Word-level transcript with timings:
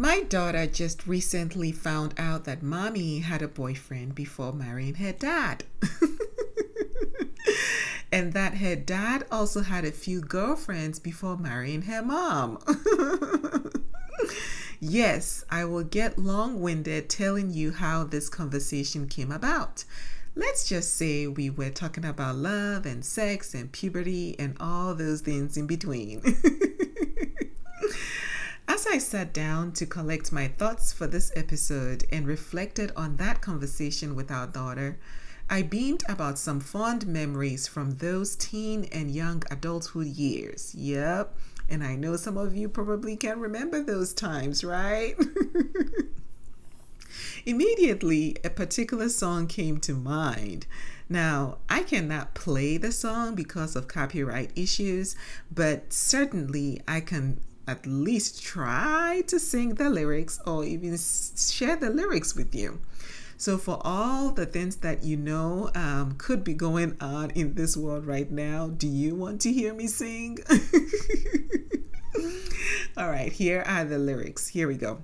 My 0.00 0.20
daughter 0.20 0.68
just 0.68 1.08
recently 1.08 1.72
found 1.72 2.14
out 2.18 2.44
that 2.44 2.62
mommy 2.62 3.18
had 3.18 3.42
a 3.42 3.48
boyfriend 3.48 4.14
before 4.14 4.52
marrying 4.52 4.94
her 4.94 5.10
dad. 5.10 5.64
and 8.12 8.32
that 8.32 8.58
her 8.58 8.76
dad 8.76 9.26
also 9.28 9.62
had 9.62 9.84
a 9.84 9.90
few 9.90 10.20
girlfriends 10.20 11.00
before 11.00 11.36
marrying 11.36 11.82
her 11.82 12.00
mom. 12.00 12.60
yes, 14.80 15.44
I 15.50 15.64
will 15.64 15.82
get 15.82 16.16
long 16.16 16.60
winded 16.60 17.08
telling 17.08 17.50
you 17.50 17.72
how 17.72 18.04
this 18.04 18.28
conversation 18.28 19.08
came 19.08 19.32
about. 19.32 19.82
Let's 20.36 20.68
just 20.68 20.94
say 20.94 21.26
we 21.26 21.50
were 21.50 21.70
talking 21.70 22.04
about 22.04 22.36
love 22.36 22.86
and 22.86 23.04
sex 23.04 23.52
and 23.52 23.72
puberty 23.72 24.38
and 24.38 24.56
all 24.60 24.94
those 24.94 25.22
things 25.22 25.56
in 25.56 25.66
between. 25.66 26.22
I 28.90 28.96
sat 28.96 29.34
down 29.34 29.72
to 29.72 29.84
collect 29.84 30.32
my 30.32 30.48
thoughts 30.48 30.94
for 30.94 31.06
this 31.06 31.30
episode 31.36 32.04
and 32.10 32.26
reflected 32.26 32.90
on 32.96 33.16
that 33.16 33.42
conversation 33.42 34.14
with 34.14 34.30
our 34.30 34.46
daughter, 34.46 34.98
I 35.50 35.60
beamed 35.60 36.04
about 36.08 36.38
some 36.38 36.58
fond 36.58 37.06
memories 37.06 37.68
from 37.68 37.98
those 37.98 38.34
teen 38.34 38.84
and 38.84 39.10
young 39.10 39.42
adulthood 39.50 40.06
years. 40.06 40.74
Yep, 40.74 41.36
and 41.68 41.84
I 41.84 41.96
know 41.96 42.16
some 42.16 42.38
of 42.38 42.56
you 42.56 42.70
probably 42.70 43.14
can 43.14 43.38
remember 43.38 43.82
those 43.82 44.14
times, 44.14 44.64
right? 44.64 45.16
Immediately, 47.44 48.36
a 48.42 48.48
particular 48.48 49.10
song 49.10 49.48
came 49.48 49.80
to 49.80 49.92
mind. 49.92 50.66
Now, 51.10 51.58
I 51.68 51.82
cannot 51.82 52.34
play 52.34 52.78
the 52.78 52.92
song 52.92 53.34
because 53.34 53.76
of 53.76 53.86
copyright 53.86 54.50
issues, 54.56 55.14
but 55.54 55.92
certainly 55.92 56.80
I 56.88 57.00
can 57.00 57.40
at 57.68 57.86
least 57.86 58.42
try 58.42 59.22
to 59.26 59.38
sing 59.38 59.74
the 59.74 59.90
lyrics 59.90 60.40
or 60.46 60.64
even 60.64 60.96
share 60.96 61.76
the 61.76 61.90
lyrics 61.90 62.34
with 62.34 62.54
you. 62.54 62.80
So, 63.36 63.56
for 63.56 63.78
all 63.82 64.30
the 64.30 64.46
things 64.46 64.76
that 64.76 65.04
you 65.04 65.16
know 65.16 65.70
um, 65.76 66.16
could 66.18 66.42
be 66.42 66.54
going 66.54 66.96
on 67.00 67.30
in 67.30 67.54
this 67.54 67.76
world 67.76 68.04
right 68.04 68.28
now, 68.28 68.68
do 68.68 68.88
you 68.88 69.14
want 69.14 69.40
to 69.42 69.52
hear 69.52 69.74
me 69.74 69.86
sing? 69.86 70.38
all 72.96 73.08
right, 73.08 73.30
here 73.30 73.62
are 73.64 73.84
the 73.84 73.98
lyrics. 73.98 74.48
Here 74.48 74.66
we 74.66 74.76
go. 74.76 75.02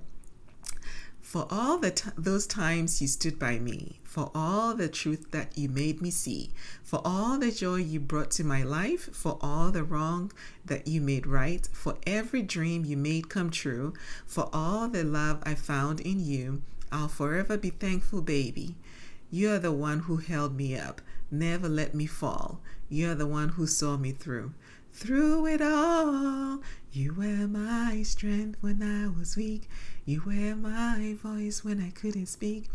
For 1.35 1.47
all 1.49 1.77
the 1.79 1.91
t- 1.91 2.11
those 2.17 2.47
times 2.47 3.01
you 3.01 3.09
stood 3.09 3.37
by 3.37 3.59
me, 3.59 3.99
for 4.05 4.31
all 4.33 4.73
the 4.73 4.87
truth 4.87 5.31
that 5.31 5.57
you 5.57 5.67
made 5.67 6.01
me 6.01 6.09
see, 6.09 6.51
for 6.81 7.01
all 7.03 7.37
the 7.37 7.51
joy 7.51 7.75
you 7.75 7.99
brought 7.99 8.31
to 8.31 8.45
my 8.45 8.63
life, 8.63 9.13
for 9.13 9.37
all 9.41 9.69
the 9.69 9.83
wrong 9.83 10.31
that 10.63 10.87
you 10.87 11.01
made 11.01 11.27
right, 11.27 11.67
for 11.73 11.97
every 12.07 12.41
dream 12.41 12.85
you 12.85 12.95
made 12.95 13.27
come 13.27 13.49
true, 13.49 13.93
for 14.25 14.49
all 14.53 14.87
the 14.87 15.03
love 15.03 15.43
I 15.43 15.55
found 15.55 15.99
in 15.99 16.21
you, 16.21 16.61
I'll 16.89 17.09
forever 17.09 17.57
be 17.57 17.71
thankful, 17.71 18.21
baby. 18.21 18.77
You're 19.29 19.59
the 19.59 19.73
one 19.73 19.99
who 20.07 20.15
held 20.15 20.55
me 20.55 20.77
up, 20.77 21.01
never 21.29 21.67
let 21.67 21.93
me 21.93 22.05
fall. 22.05 22.61
You're 22.87 23.13
the 23.13 23.27
one 23.27 23.49
who 23.49 23.67
saw 23.67 23.97
me 23.97 24.13
through. 24.13 24.53
Through 24.93 25.47
it 25.47 25.61
all, 25.61 26.61
you 26.93 27.13
were 27.13 27.45
my 27.49 28.03
strength 28.03 28.57
when 28.61 28.81
I 28.81 29.09
was 29.19 29.35
weak. 29.35 29.67
You 30.07 30.21
were 30.23 30.55
my 30.55 31.15
voice 31.19 31.63
when 31.63 31.81
I 31.81 31.89
couldn't 31.89 32.27
speak. 32.27 32.69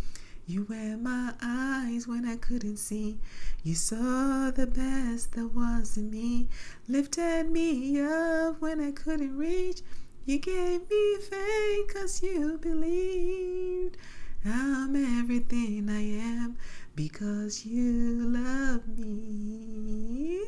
You 0.49 0.67
were 0.69 0.97
my 0.97 1.33
eyes 1.41 2.09
when 2.09 2.27
I 2.27 2.35
couldn't 2.35 2.79
see. 2.79 3.21
You 3.63 3.77
saw 3.77 4.51
the 4.51 4.67
best 4.67 5.35
that 5.35 5.55
was 5.55 5.97
in 5.97 6.11
me. 6.11 6.49
Lifted 6.89 7.49
me 7.49 8.01
up 8.01 8.61
when 8.61 8.81
I 8.81 8.91
couldn't 8.91 9.37
reach. 9.37 9.83
You 10.25 10.39
gave 10.41 10.91
me 10.91 11.17
faith 11.19 11.95
cause 11.95 12.21
you 12.21 12.59
believed. 12.59 13.97
I'm 14.45 14.97
everything 15.21 15.89
I 15.89 16.01
am 16.01 16.57
because 16.97 17.65
you 17.65 18.27
love 18.27 18.89
me. 18.99 20.41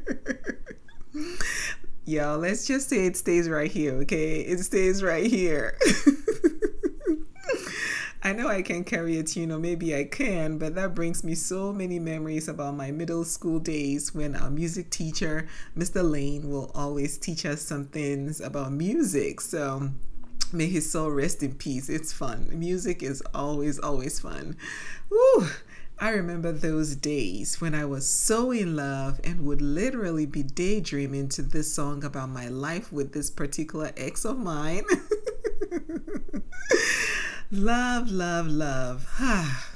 Y'all, 2.08 2.38
let's 2.38 2.68
just 2.68 2.88
say 2.88 3.06
it 3.06 3.16
stays 3.16 3.48
right 3.48 3.68
here, 3.68 3.94
okay? 3.94 4.40
It 4.40 4.60
stays 4.60 5.02
right 5.02 5.26
here. 5.26 5.76
I 8.22 8.32
know 8.32 8.46
I 8.46 8.62
can 8.62 8.84
carry 8.84 9.18
a 9.18 9.24
tune, 9.24 9.50
or 9.50 9.58
maybe 9.58 9.92
I 9.92 10.04
can, 10.04 10.56
but 10.56 10.76
that 10.76 10.94
brings 10.94 11.24
me 11.24 11.34
so 11.34 11.72
many 11.72 11.98
memories 11.98 12.46
about 12.46 12.76
my 12.76 12.92
middle 12.92 13.24
school 13.24 13.58
days 13.58 14.14
when 14.14 14.36
our 14.36 14.50
music 14.50 14.90
teacher, 14.90 15.48
Mr. 15.76 16.08
Lane, 16.08 16.48
will 16.48 16.70
always 16.76 17.18
teach 17.18 17.44
us 17.44 17.60
some 17.60 17.86
things 17.86 18.40
about 18.40 18.70
music. 18.70 19.40
So 19.40 19.90
may 20.52 20.66
his 20.66 20.88
soul 20.88 21.10
rest 21.10 21.42
in 21.42 21.56
peace. 21.56 21.88
It's 21.88 22.12
fun. 22.12 22.50
Music 22.52 23.02
is 23.02 23.20
always, 23.34 23.80
always 23.80 24.20
fun. 24.20 24.56
Woo! 25.10 25.48
I 25.98 26.10
remember 26.10 26.52
those 26.52 26.94
days 26.94 27.60
when 27.60 27.74
I 27.74 27.86
was 27.86 28.08
so 28.08 28.50
in 28.50 28.76
love 28.76 29.18
and 29.24 29.46
would 29.46 29.62
literally 29.62 30.26
be 30.26 30.42
daydreaming 30.42 31.28
to 31.30 31.42
this 31.42 31.72
song 31.72 32.04
about 32.04 32.28
my 32.28 32.48
life 32.48 32.92
with 32.92 33.12
this 33.12 33.30
particular 33.30 33.92
ex 33.96 34.24
of 34.24 34.38
mine. 34.38 34.84
Love, 37.52 38.10
love, 38.10 38.48
love. 38.48 39.06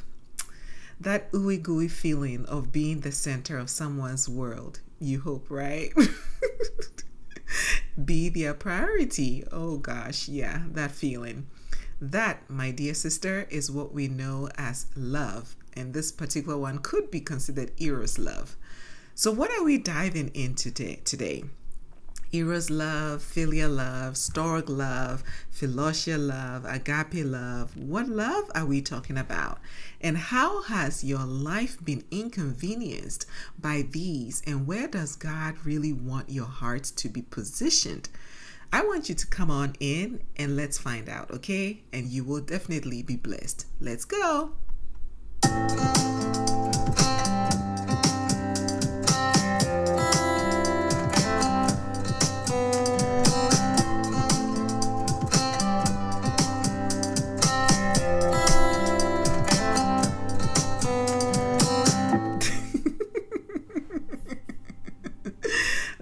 that 1.00 1.30
ooey 1.30 1.62
gooey 1.62 1.86
feeling 1.86 2.44
of 2.46 2.72
being 2.72 3.00
the 3.00 3.12
center 3.12 3.56
of 3.56 3.70
someone's 3.70 4.28
world. 4.28 4.80
You 4.98 5.20
hope, 5.20 5.48
right? 5.48 5.92
Be 8.04 8.28
their 8.28 8.54
priority. 8.54 9.44
Oh 9.52 9.76
gosh, 9.76 10.28
yeah, 10.28 10.62
that 10.72 10.90
feeling. 10.90 11.46
That, 12.00 12.50
my 12.50 12.72
dear 12.72 12.92
sister, 12.92 13.46
is 13.50 13.70
what 13.70 13.94
we 13.94 14.08
know 14.08 14.48
as 14.56 14.86
love. 14.96 15.54
And 15.74 15.94
this 15.94 16.12
particular 16.12 16.58
one 16.58 16.78
could 16.78 17.10
be 17.10 17.20
considered 17.20 17.72
Eros 17.78 18.18
love. 18.18 18.56
So, 19.14 19.30
what 19.30 19.50
are 19.50 19.64
we 19.64 19.78
diving 19.78 20.28
into 20.34 20.70
today? 20.70 21.00
today? 21.04 21.44
Eros 22.32 22.70
love, 22.70 23.22
philia 23.22 23.68
love, 23.68 24.14
storge 24.14 24.68
love, 24.68 25.24
philosia 25.52 26.16
love, 26.16 26.64
agape 26.64 27.24
love. 27.24 27.76
What 27.76 28.08
love 28.08 28.50
are 28.54 28.64
we 28.64 28.80
talking 28.82 29.18
about? 29.18 29.58
And 30.00 30.16
how 30.16 30.62
has 30.62 31.02
your 31.02 31.24
life 31.24 31.84
been 31.84 32.04
inconvenienced 32.12 33.26
by 33.58 33.82
these? 33.90 34.42
And 34.46 34.64
where 34.64 34.86
does 34.86 35.16
God 35.16 35.56
really 35.64 35.92
want 35.92 36.30
your 36.30 36.46
heart 36.46 36.84
to 36.84 37.08
be 37.08 37.22
positioned? 37.22 38.08
I 38.72 38.86
want 38.86 39.08
you 39.08 39.16
to 39.16 39.26
come 39.26 39.50
on 39.50 39.74
in 39.80 40.22
and 40.36 40.54
let's 40.54 40.78
find 40.78 41.08
out, 41.08 41.32
okay? 41.32 41.82
And 41.92 42.06
you 42.06 42.22
will 42.22 42.40
definitely 42.40 43.02
be 43.02 43.16
blessed. 43.16 43.66
Let's 43.80 44.04
go. 44.04 44.52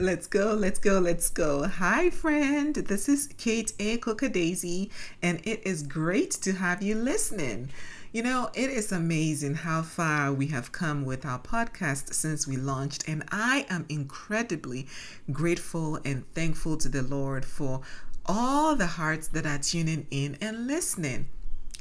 Let's 0.01 0.27
go, 0.27 0.55
let's 0.55 0.79
go, 0.79 0.99
let's 1.01 1.29
go. 1.29 1.67
Hi, 1.67 2.11
friend. 2.11 2.75
This 2.75 3.09
is 3.09 3.29
Kate 3.37 3.73
A. 3.79 3.99
Daisy, 3.99 4.91
and 5.23 5.41
it 5.45 5.61
is 5.65 5.83
great 5.83 6.31
to 6.31 6.53
have 6.55 6.83
you 6.83 6.95
listening. 6.95 7.69
You 8.11 8.23
know, 8.23 8.49
it 8.55 8.71
is 8.71 8.91
amazing 8.91 9.55
how 9.55 9.83
far 9.83 10.33
we 10.33 10.47
have 10.47 10.73
come 10.73 11.05
with 11.05 11.27
our 11.27 11.39
podcast 11.39 12.15
since 12.15 12.47
we 12.47 12.57
launched, 12.57 13.07
and 13.07 13.23
I 13.31 13.67
am 13.69 13.85
incredibly 13.91 14.87
grateful 15.31 16.01
and 16.07 16.25
thankful 16.33 16.79
to 16.79 16.89
the 16.89 17.03
Lord 17.03 17.45
for 17.45 17.83
all 18.25 18.75
the 18.77 18.87
hearts 18.87 19.29
that 19.29 19.45
are 19.45 19.59
tuning 19.59 20.07
in 20.11 20.39
and 20.41 20.67
listening. 20.67 21.29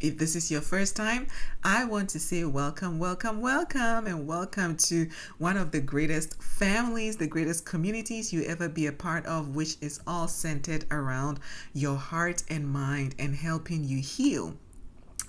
If 0.01 0.17
this 0.17 0.35
is 0.35 0.51
your 0.51 0.59
first 0.59 0.97
time, 0.97 1.27
I 1.63 1.85
want 1.85 2.09
to 2.09 2.19
say 2.19 2.43
welcome, 2.43 2.99
welcome, 2.99 3.39
welcome, 3.39 4.05
and 4.05 4.27
welcome 4.27 4.75
to 4.77 5.07
one 5.37 5.55
of 5.55 5.71
the 5.71 5.79
greatest 5.79 6.43
families, 6.43 7.15
the 7.15 7.27
greatest 7.27 7.65
communities 7.65 8.33
you 8.33 8.43
ever 8.43 8.67
be 8.67 8.87
a 8.87 8.91
part 8.91 9.25
of, 9.27 9.55
which 9.55 9.77
is 9.79 10.01
all 10.05 10.27
centered 10.27 10.83
around 10.91 11.39
your 11.71 11.95
heart 11.95 12.43
and 12.49 12.67
mind 12.67 13.15
and 13.17 13.33
helping 13.33 13.85
you 13.85 14.01
heal. 14.01 14.57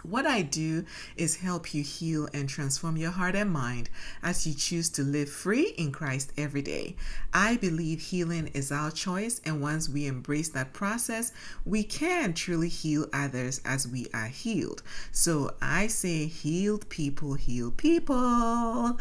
What 0.02 0.26
I 0.26 0.42
do 0.42 0.84
is 1.16 1.36
help 1.36 1.74
you 1.74 1.82
heal 1.82 2.28
and 2.32 2.48
transform 2.48 2.96
your 2.96 3.10
heart 3.10 3.34
and 3.34 3.50
mind 3.50 3.90
as 4.22 4.46
you 4.46 4.54
choose 4.54 4.88
to 4.90 5.02
live 5.02 5.28
free 5.28 5.74
in 5.76 5.92
Christ 5.92 6.32
every 6.36 6.62
day. 6.62 6.96
I 7.32 7.56
believe 7.56 8.00
healing 8.00 8.48
is 8.54 8.72
our 8.72 8.90
choice, 8.90 9.40
and 9.44 9.60
once 9.60 9.88
we 9.88 10.06
embrace 10.06 10.48
that 10.50 10.72
process, 10.72 11.32
we 11.64 11.82
can 11.82 12.32
truly 12.32 12.68
heal 12.68 13.06
others 13.12 13.60
as 13.64 13.86
we 13.86 14.06
are 14.14 14.28
healed. 14.28 14.82
So 15.12 15.54
I 15.60 15.88
say, 15.88 16.26
healed 16.26 16.88
people 16.88 17.34
heal 17.34 17.70
people. 17.70 18.98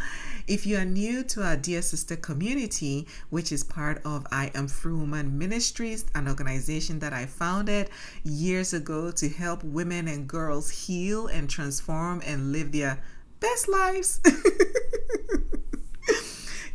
If 0.47 0.65
you 0.65 0.77
are 0.77 0.85
new 0.85 1.23
to 1.25 1.43
our 1.43 1.57
Dear 1.57 1.81
Sister 1.81 2.15
community, 2.15 3.07
which 3.29 3.51
is 3.51 3.63
part 3.63 4.01
of 4.05 4.25
I 4.31 4.51
Am 4.55 4.67
Free 4.67 4.93
Woman 4.93 5.37
Ministries, 5.37 6.05
an 6.15 6.27
organization 6.27 6.99
that 6.99 7.13
I 7.13 7.25
founded 7.25 7.89
years 8.23 8.73
ago 8.73 9.11
to 9.11 9.29
help 9.29 9.63
women 9.63 10.07
and 10.07 10.27
girls 10.27 10.69
heal 10.87 11.27
and 11.27 11.49
transform 11.49 12.21
and 12.25 12.51
live 12.53 12.71
their 12.71 13.03
best 13.39 13.67
lives. 13.67 14.21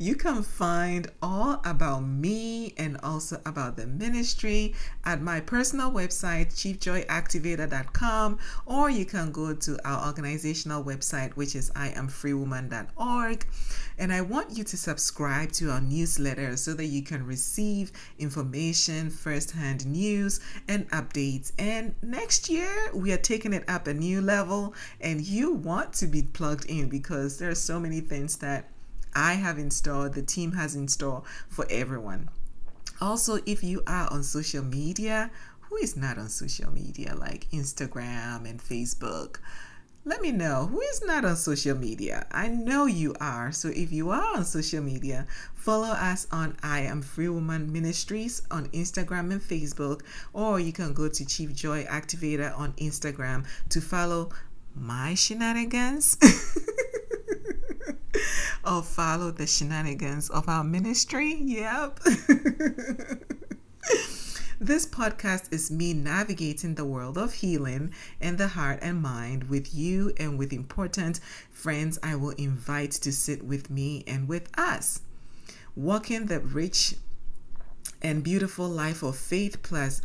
you 0.02 0.16
can 0.16 0.42
find 0.42 1.06
all 1.22 1.60
about 1.64 2.00
me 2.00 2.74
and 2.76 2.98
also 3.04 3.40
about 3.46 3.76
the 3.76 3.86
ministry 3.86 4.74
at 5.04 5.22
my 5.22 5.38
personal 5.38 5.92
website, 5.92 6.48
chiefjoyactivator.com, 6.48 8.36
or 8.66 8.90
you 8.90 9.04
can 9.04 9.30
go 9.30 9.54
to 9.54 9.78
our 9.88 10.08
organizational 10.08 10.82
website, 10.82 11.32
which 11.34 11.54
is 11.54 11.70
iamfreewoman.org. 11.76 13.46
And 13.96 14.12
I 14.12 14.22
want 14.22 14.58
you 14.58 14.64
to 14.64 14.76
subscribe 14.76 15.52
to 15.52 15.70
our 15.70 15.80
newsletter 15.80 16.56
so 16.56 16.74
that 16.74 16.86
you 16.86 17.02
can 17.02 17.24
receive 17.24 17.92
information, 18.18 19.08
firsthand 19.08 19.86
news, 19.86 20.40
and 20.66 20.90
updates. 20.90 21.52
And 21.60 21.94
next 22.02 22.50
year, 22.50 22.90
we 22.92 23.12
are 23.12 23.18
taking 23.18 23.52
it 23.52 23.62
up 23.68 23.86
a 23.86 23.94
new 23.94 24.20
level, 24.20 24.74
and 25.00 25.20
you 25.20 25.52
want 25.52 25.92
to 25.94 26.08
be 26.08 26.22
plugged 26.22 26.64
in 26.64 26.88
because 26.88 27.38
there 27.38 27.50
are 27.50 27.54
so 27.54 27.78
many 27.78 28.00
things 28.00 28.38
that 28.38 28.68
I 29.14 29.34
have 29.34 29.58
installed, 29.58 30.14
the 30.14 30.22
team 30.22 30.52
has 30.52 30.74
installed 30.74 31.24
for 31.48 31.66
everyone. 31.70 32.30
Also, 33.00 33.38
if 33.46 33.64
you 33.64 33.82
are 33.86 34.10
on 34.12 34.22
social 34.22 34.62
media, 34.62 35.30
who 35.62 35.76
is 35.76 35.96
not 35.96 36.18
on 36.18 36.28
social 36.28 36.70
media 36.70 37.14
like 37.16 37.50
Instagram 37.50 38.48
and 38.48 38.62
Facebook? 38.62 39.38
Let 40.04 40.20
me 40.20 40.32
know 40.32 40.66
who 40.66 40.80
is 40.80 41.04
not 41.04 41.24
on 41.24 41.36
social 41.36 41.76
media. 41.76 42.26
I 42.32 42.48
know 42.48 42.86
you 42.86 43.14
are. 43.20 43.52
So 43.52 43.68
if 43.68 43.92
you 43.92 44.10
are 44.10 44.36
on 44.36 44.44
social 44.44 44.82
media, 44.82 45.26
follow 45.54 45.88
us 45.88 46.26
on 46.32 46.56
I 46.62 46.80
Am 46.80 47.02
Free 47.02 47.28
Woman 47.28 47.72
Ministries 47.72 48.42
on 48.50 48.66
Instagram 48.70 49.30
and 49.30 49.40
Facebook, 49.40 50.02
or 50.32 50.58
you 50.58 50.72
can 50.72 50.92
go 50.92 51.08
to 51.08 51.24
Chief 51.24 51.54
Joy 51.54 51.84
Activator 51.84 52.56
on 52.58 52.72
Instagram 52.74 53.46
to 53.70 53.80
follow 53.80 54.30
my 54.74 55.14
shenanigans. 55.14 56.18
or 58.64 58.78
oh, 58.78 58.82
follow 58.82 59.30
the 59.30 59.46
shenanigans 59.46 60.30
of 60.30 60.48
our 60.48 60.64
ministry. 60.64 61.34
Yep. 61.34 62.00
This 64.62 64.86
podcast 64.86 65.52
is 65.52 65.72
me 65.72 65.92
navigating 65.92 66.76
the 66.76 66.84
world 66.84 67.18
of 67.18 67.32
healing 67.32 67.92
in 68.20 68.36
the 68.36 68.46
heart 68.46 68.78
and 68.80 69.02
mind 69.02 69.50
with 69.50 69.74
you 69.74 70.12
and 70.18 70.38
with 70.38 70.52
important 70.52 71.18
friends 71.50 71.98
I 72.00 72.14
will 72.14 72.30
invite 72.30 72.92
to 72.92 73.12
sit 73.12 73.44
with 73.44 73.70
me 73.70 74.04
and 74.06 74.28
with 74.28 74.48
us. 74.56 75.00
Walking 75.74 76.26
the 76.26 76.38
rich 76.38 76.94
and 78.02 78.22
beautiful 78.22 78.68
life 78.68 79.02
of 79.02 79.16
faith 79.16 79.64
plus 79.64 80.00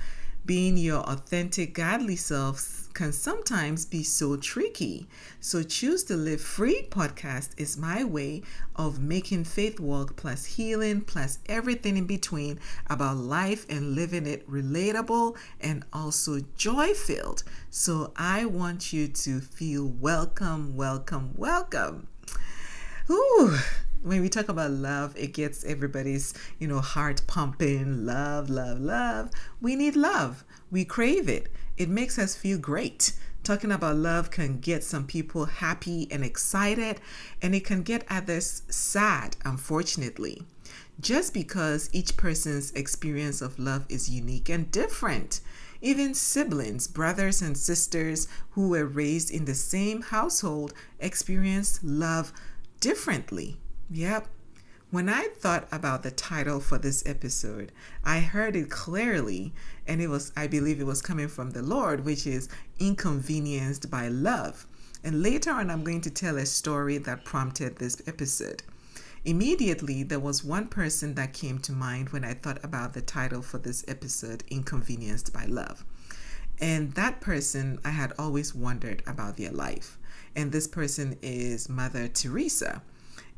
being 0.47 0.77
your 0.77 1.01
authentic 1.01 1.73
godly 1.73 2.15
self 2.15 2.87
can 2.93 3.11
sometimes 3.11 3.85
be 3.85 4.01
so 4.01 4.37
tricky. 4.37 5.05
So, 5.41 5.61
Choose 5.61 6.05
to 6.05 6.15
Live 6.15 6.39
Free 6.39 6.87
podcast 6.89 7.49
is 7.57 7.77
my 7.77 8.05
way 8.05 8.43
of 8.77 8.99
making 8.99 9.43
faith 9.43 9.77
walk 9.77 10.15
plus 10.15 10.45
healing 10.45 11.01
plus 11.01 11.39
everything 11.47 11.97
in 11.97 12.05
between 12.05 12.59
about 12.89 13.17
life 13.17 13.65
and 13.69 13.93
living 13.93 14.25
it 14.25 14.49
relatable 14.49 15.35
and 15.59 15.83
also 15.91 16.39
joy 16.55 16.93
filled. 16.93 17.43
So, 17.69 18.13
I 18.15 18.45
want 18.45 18.93
you 18.93 19.09
to 19.09 19.41
feel 19.41 19.85
welcome, 19.85 20.77
welcome, 20.77 21.33
welcome. 21.35 22.07
Ooh 23.09 23.57
when 24.03 24.21
we 24.21 24.29
talk 24.29 24.49
about 24.49 24.71
love, 24.71 25.15
it 25.17 25.33
gets 25.33 25.63
everybody's, 25.63 26.33
you 26.59 26.67
know, 26.67 26.79
heart 26.79 27.21
pumping. 27.27 28.05
Love, 28.05 28.49
love, 28.49 28.79
love. 28.79 29.31
We 29.61 29.75
need 29.75 29.95
love. 29.95 30.43
We 30.71 30.85
crave 30.85 31.27
it. 31.27 31.51
It 31.77 31.89
makes 31.89 32.17
us 32.17 32.35
feel 32.35 32.57
great. 32.57 33.13
Talking 33.43 33.71
about 33.71 33.95
love 33.95 34.31
can 34.31 34.59
get 34.59 34.83
some 34.83 35.05
people 35.05 35.45
happy 35.45 36.07
and 36.11 36.23
excited, 36.23 36.99
and 37.41 37.55
it 37.55 37.65
can 37.65 37.83
get 37.83 38.05
others 38.09 38.63
sad, 38.69 39.37
unfortunately. 39.45 40.43
Just 40.99 41.33
because 41.33 41.89
each 41.93 42.17
person's 42.17 42.71
experience 42.71 43.41
of 43.41 43.59
love 43.59 43.85
is 43.87 44.09
unique 44.09 44.49
and 44.49 44.71
different. 44.71 45.39
Even 45.81 46.13
siblings, 46.13 46.87
brothers, 46.87 47.41
and 47.41 47.57
sisters 47.57 48.27
who 48.51 48.69
were 48.69 48.85
raised 48.85 49.31
in 49.31 49.45
the 49.45 49.55
same 49.55 50.01
household 50.01 50.73
experience 50.99 51.79
love 51.83 52.33
differently. 52.79 53.59
Yep, 53.89 54.27
when 54.91 55.07
I 55.07 55.29
thought 55.37 55.67
about 55.71 56.03
the 56.03 56.11
title 56.11 56.59
for 56.59 56.77
this 56.77 57.05
episode, 57.05 57.71
I 58.03 58.19
heard 58.19 58.55
it 58.57 58.69
clearly, 58.69 59.53
and 59.87 60.01
it 60.01 60.07
was, 60.07 60.33
I 60.35 60.47
believe 60.47 60.81
it 60.81 60.85
was 60.85 61.01
coming 61.01 61.29
from 61.29 61.51
the 61.51 61.61
Lord, 61.61 62.03
which 62.03 62.27
is 62.27 62.49
inconvenienced 62.79 63.89
by 63.89 64.09
love. 64.09 64.67
And 65.05 65.23
later 65.23 65.51
on, 65.51 65.69
I'm 65.69 65.85
going 65.85 66.01
to 66.01 66.09
tell 66.09 66.37
a 66.37 66.45
story 66.45 66.97
that 66.97 67.23
prompted 67.23 67.77
this 67.77 68.01
episode. 68.07 68.63
Immediately, 69.23 70.03
there 70.03 70.19
was 70.19 70.43
one 70.43 70.67
person 70.67 71.15
that 71.15 71.31
came 71.31 71.59
to 71.59 71.71
mind 71.71 72.09
when 72.09 72.25
I 72.25 72.33
thought 72.33 72.63
about 72.63 72.93
the 72.93 73.01
title 73.01 73.41
for 73.41 73.57
this 73.57 73.85
episode, 73.87 74.43
Inconvenienced 74.49 75.31
by 75.31 75.45
Love. 75.45 75.85
And 76.59 76.91
that 76.95 77.21
person, 77.21 77.79
I 77.85 77.91
had 77.91 78.11
always 78.19 78.53
wondered 78.53 79.01
about 79.07 79.37
their 79.37 79.51
life. 79.51 79.97
And 80.35 80.51
this 80.51 80.67
person 80.67 81.17
is 81.21 81.69
Mother 81.69 82.09
Teresa. 82.09 82.81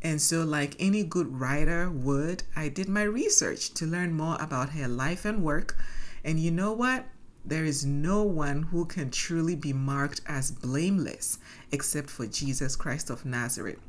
And 0.01 0.21
so, 0.21 0.43
like 0.43 0.75
any 0.79 1.03
good 1.03 1.39
writer 1.39 1.89
would, 1.89 2.43
I 2.55 2.69
did 2.69 2.87
my 2.87 3.03
research 3.03 3.73
to 3.73 3.85
learn 3.85 4.13
more 4.13 4.37
about 4.39 4.69
her 4.69 4.87
life 4.87 5.25
and 5.25 5.43
work. 5.43 5.77
And 6.23 6.39
you 6.39 6.51
know 6.51 6.71
what? 6.71 7.05
There 7.45 7.65
is 7.65 7.85
no 7.85 8.23
one 8.23 8.63
who 8.63 8.85
can 8.85 9.11
truly 9.11 9.55
be 9.55 9.73
marked 9.73 10.21
as 10.25 10.51
blameless 10.51 11.39
except 11.71 12.09
for 12.09 12.27
Jesus 12.27 12.75
Christ 12.75 13.09
of 13.09 13.25
Nazareth. 13.25 13.79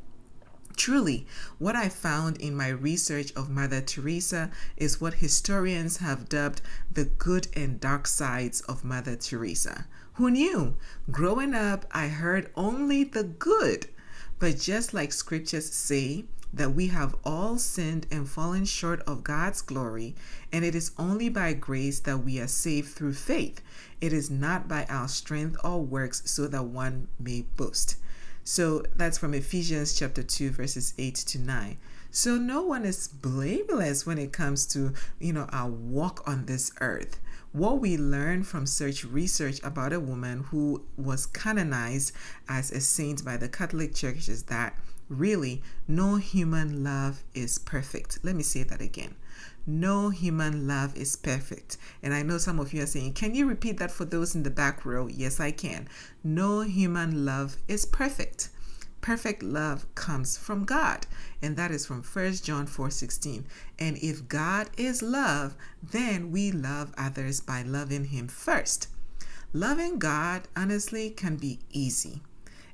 Truly, 0.77 1.27
what 1.59 1.77
I 1.77 1.89
found 1.89 2.39
in 2.39 2.57
my 2.57 2.69
research 2.69 3.33
of 3.35 3.51
Mother 3.51 3.81
Teresa 3.81 4.51
is 4.77 5.01
what 5.01 5.15
historians 5.15 5.99
have 5.99 6.29
dubbed 6.29 6.63
the 6.91 7.05
good 7.05 7.49
and 7.55 7.79
dark 7.79 8.07
sides 8.07 8.63
of 8.63 8.85
Mother 8.85 9.17
Teresa. 9.17 9.87
Who 10.15 10.31
knew? 10.31 10.77
Growing 11.11 11.55
up, 11.55 11.85
I 11.93 12.09
heard 12.09 12.51
only 12.55 13.05
the 13.05 13.25
good 13.25 13.89
but 14.41 14.59
just 14.59 14.93
like 14.93 15.13
scriptures 15.13 15.73
say, 15.73 16.25
that 16.53 16.75
we 16.75 16.89
have 16.89 17.15
all 17.25 17.59
sinned 17.59 18.07
and 18.11 18.29
fallen 18.29 18.65
short 18.65 19.01
of 19.03 19.23
God's 19.23 19.63
glory, 19.63 20.17
and 20.53 20.65
it 20.65 20.75
is 20.75 20.91
only 20.99 21.29
by 21.29 21.53
grace 21.53 22.01
that 22.01 22.25
we 22.25 22.41
are 22.41 22.49
saved 22.49 22.89
through 22.89 23.13
faith. 23.13 23.61
It 24.01 24.13
is 24.13 24.31
not 24.31 24.67
by 24.67 24.85
our 24.89 25.07
strength 25.07 25.57
or 25.63 25.81
works, 25.81 26.23
so 26.25 26.49
that 26.49 26.65
one 26.65 27.07
may 27.21 27.45
boast. 27.57 27.97
So 28.43 28.83
that's 28.97 29.19
from 29.19 29.35
Ephesians 29.35 29.97
chapter 29.97 30.23
2, 30.23 30.51
verses 30.51 30.95
8 30.99 31.15
to 31.15 31.39
9. 31.39 31.77
So 32.11 32.37
no 32.37 32.63
one 32.63 32.85
is 32.85 33.07
blameless 33.07 34.05
when 34.05 34.19
it 34.19 34.33
comes 34.33 34.67
to, 34.69 34.93
you 35.21 35.33
know, 35.33 35.47
our 35.53 35.71
walk 35.71 36.27
on 36.27 36.47
this 36.47 36.73
earth. 36.81 37.21
What 37.53 37.81
we 37.81 37.97
learn 37.97 38.45
from 38.45 38.65
search 38.65 39.05
research 39.05 39.61
about 39.65 39.93
a 39.93 39.99
woman 39.99 40.45
who 40.51 40.85
was 40.97 41.27
canonized 41.27 42.13
as 42.49 42.71
a 42.71 42.81
saint 42.81 43.25
by 43.25 43.37
the 43.39 43.49
Catholic 43.49 43.93
Church 43.93 44.29
is 44.29 44.45
that 44.45 44.79
really 45.09 45.61
no 45.89 46.15
human 46.15 46.85
love 46.85 47.25
is 47.35 47.59
perfect. 47.59 48.21
Let 48.23 48.37
me 48.37 48.45
say 48.45 48.63
that 48.63 48.81
again. 48.81 49.17
No 49.67 50.11
human 50.11 50.69
love 50.69 50.97
is 50.97 51.17
perfect. 51.17 51.77
And 52.05 52.15
I 52.15 52.23
know 52.23 52.39
some 52.39 52.61
of 52.61 52.73
you 52.73 52.85
are 52.85 52.87
saying, 52.87 53.15
Can 53.15 53.35
you 53.35 53.49
repeat 53.49 53.79
that 53.79 53.91
for 53.91 54.05
those 54.05 54.37
in 54.37 54.45
the 54.45 54.51
back 54.51 54.85
row? 54.85 55.09
Yes, 55.09 55.41
I 55.41 55.51
can. 55.51 55.89
No 56.23 56.61
human 56.61 57.25
love 57.25 57.57
is 57.67 57.85
perfect. 57.85 58.51
Perfect 59.01 59.43
love 59.43 59.87
comes 59.95 60.37
from 60.37 60.65
God, 60.65 61.07
and 61.41 61.57
that 61.57 61.71
is 61.71 61.87
from 61.87 62.03
1 62.03 62.43
John 62.43 62.67
4:16. 62.67 63.47
And 63.79 63.97
if 63.97 64.29
God 64.29 64.69
is 64.77 65.01
love, 65.01 65.57
then 65.83 66.31
we 66.31 66.53
love 66.53 66.93
others 66.99 67.41
by 67.41 67.63
loving 67.63 68.07
him 68.07 68.29
first. 68.29 68.89
Loving 69.53 69.99
God 69.99 70.49
honestly 70.55 71.11
can 71.11 71.37
be 71.37 71.61
easy. 71.71 72.23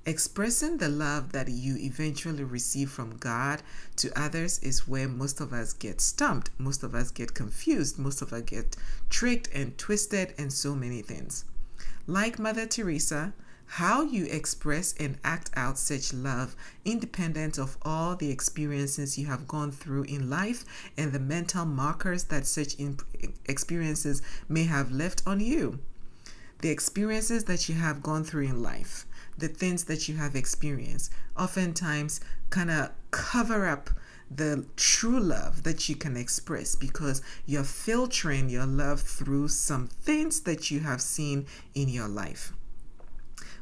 Expressing 0.04 0.76
the 0.76 0.88
love 0.88 1.32
that 1.32 1.48
you 1.48 1.76
eventually 1.78 2.44
receive 2.44 2.90
from 2.90 3.16
God 3.16 3.62
to 3.96 4.16
others 4.16 4.58
is 4.60 4.86
where 4.86 5.08
most 5.08 5.40
of 5.40 5.52
us 5.52 5.72
get 5.72 6.00
stumped, 6.00 6.50
most 6.58 6.82
of 6.82 6.94
us 6.94 7.10
get 7.10 7.34
confused, 7.34 7.98
most 7.98 8.22
of 8.22 8.32
us 8.32 8.42
get 8.42 8.76
tricked 9.10 9.48
and 9.52 9.76
twisted, 9.78 10.32
and 10.38 10.52
so 10.52 10.76
many 10.76 11.02
things. 11.02 11.44
Like 12.06 12.38
Mother 12.38 12.66
Teresa, 12.66 13.32
how 13.66 14.02
you 14.02 14.26
express 14.26 14.94
and 14.98 15.18
act 15.24 15.50
out 15.54 15.78
such 15.78 16.12
love, 16.12 16.56
independent 16.84 17.58
of 17.58 17.76
all 17.82 18.16
the 18.16 18.30
experiences 18.30 19.18
you 19.18 19.26
have 19.26 19.48
gone 19.48 19.70
through 19.72 20.04
in 20.04 20.30
life 20.30 20.64
and 20.96 21.12
the 21.12 21.18
mental 21.18 21.64
markers 21.64 22.24
that 22.24 22.46
such 22.46 22.76
experiences 23.44 24.22
may 24.48 24.64
have 24.64 24.92
left 24.92 25.22
on 25.26 25.40
you. 25.40 25.78
The 26.62 26.70
experiences 26.70 27.44
that 27.44 27.68
you 27.68 27.74
have 27.74 28.02
gone 28.02 28.24
through 28.24 28.44
in 28.44 28.62
life, 28.62 29.04
the 29.36 29.48
things 29.48 29.84
that 29.84 30.08
you 30.08 30.16
have 30.16 30.34
experienced, 30.34 31.12
oftentimes 31.36 32.20
kind 32.48 32.70
of 32.70 32.90
cover 33.10 33.66
up 33.66 33.90
the 34.30 34.66
true 34.76 35.20
love 35.20 35.62
that 35.64 35.88
you 35.88 35.94
can 35.94 36.16
express 36.16 36.74
because 36.74 37.22
you're 37.44 37.62
filtering 37.62 38.48
your 38.48 38.66
love 38.66 39.00
through 39.00 39.48
some 39.48 39.86
things 39.86 40.40
that 40.40 40.70
you 40.70 40.80
have 40.80 41.00
seen 41.00 41.46
in 41.74 41.88
your 41.88 42.08
life. 42.08 42.52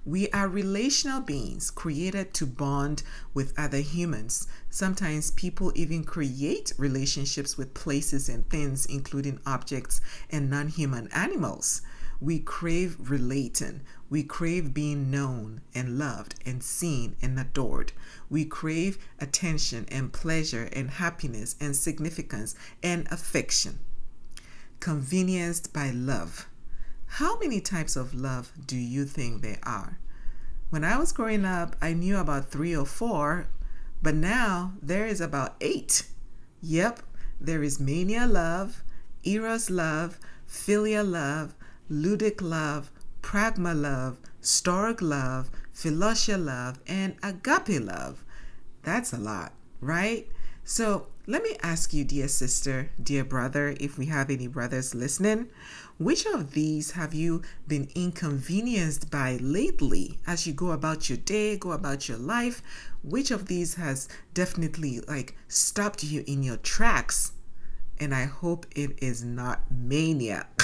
We 0.07 0.29
are 0.33 0.49
relational 0.49 1.23
beings 1.23 1.71
created 1.71 2.35
to 2.35 2.47
bond 2.47 3.03
with 3.33 3.59
other 3.59 3.81
humans. 3.81 4.47
Sometimes 4.69 5.31
people 5.31 5.73
even 5.75 6.05
create 6.05 6.75
relationships 6.77 7.57
with 7.57 7.73
places 7.73 8.29
and 8.29 8.47
things, 8.51 8.85
including 8.85 9.41
objects 9.47 10.03
and 10.29 10.51
non 10.51 10.69
human 10.69 11.09
animals. 11.09 11.81
We 12.21 12.39
crave 12.39 13.11
relating. 13.11 13.81
We 14.11 14.25
crave 14.25 14.75
being 14.75 15.11
known 15.11 15.63
and 15.75 15.99
loved 15.99 16.35
and 16.45 16.63
seen 16.63 17.17
and 17.23 17.41
adored. 17.41 17.93
We 18.29 18.45
crave 18.45 18.99
attention 19.19 19.87
and 19.89 20.13
pleasure 20.13 20.69
and 20.71 20.91
happiness 20.91 21.57
and 21.61 21.75
significance 21.75 22.55
and 22.83 23.09
affection. 23.11 23.79
Convenienced 24.81 25.73
by 25.73 25.91
love. 25.91 26.47
How 27.19 27.39
many 27.39 27.61
types 27.61 27.95
of 27.95 28.13
love 28.13 28.51
do 28.67 28.77
you 28.77 29.05
think 29.05 29.41
there 29.41 29.61
are? 29.63 30.01
When 30.71 30.83
I 30.83 30.99
was 30.99 31.13
growing 31.13 31.45
up, 31.45 31.77
I 31.81 31.93
knew 31.93 32.19
about 32.19 32.51
three 32.51 32.75
or 32.75 32.85
four, 32.85 33.47
but 34.03 34.17
now 34.17 34.73
there 34.83 35.07
is 35.07 35.21
about 35.21 35.55
eight. 35.61 36.09
Yep, 36.61 37.03
there 37.41 37.63
is 37.63 37.79
mania 37.79 38.27
love, 38.27 38.83
eros 39.23 39.71
love, 39.71 40.19
philia 40.49 41.09
love, 41.09 41.55
ludic 41.89 42.43
love, 42.43 42.91
pragma 43.23 43.81
love, 43.81 44.19
storge 44.43 45.01
love, 45.01 45.53
philosia 45.73 46.37
love, 46.37 46.81
and 46.89 47.15
agape 47.23 47.81
love. 47.81 48.25
That's 48.83 49.13
a 49.13 49.19
lot, 49.19 49.53
right? 49.81 50.27
So 50.65 51.07
let 51.27 51.43
me 51.43 51.57
ask 51.63 51.95
you, 51.95 52.05
dear 52.05 52.27
sister, 52.27 52.91
dear 53.01 53.25
brother, 53.25 53.77
if 53.79 53.97
we 53.99 54.07
have 54.07 54.31
any 54.31 54.47
brothers 54.47 54.95
listening, 54.95 55.49
which 55.99 56.27
of 56.27 56.53
these 56.53 56.91
have 56.93 57.15
you 57.15 57.43
been 57.69 57.89
inconvenienced 57.95 59.11
by 59.11 59.37
lately 59.41 60.19
as 60.27 60.47
you 60.47 60.53
go 60.53 60.73
about 60.73 61.09
your 61.09 61.19
day, 61.19 61.57
go 61.57 61.71
about 61.73 62.09
your 62.09 62.19
life? 62.19 62.63
Which 63.03 63.31
of 63.31 63.47
these 63.47 63.75
has 63.75 64.09
definitely 64.33 65.01
like 65.07 65.37
stopped 65.47 66.03
you 66.03 66.25
in 66.27 66.43
your 66.43 66.57
tracks? 66.57 67.33
And 68.01 68.13
I 68.15 68.25
hope 68.25 68.67
it 68.75 68.99
is 68.99 69.23
not 69.23 69.61
mania. 69.71 70.49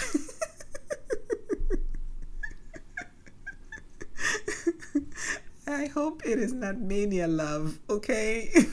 I 5.68 5.86
hope 5.86 6.26
it 6.26 6.40
is 6.40 6.52
not 6.52 6.78
mania 6.80 7.28
love, 7.28 7.78
okay? 7.88 8.50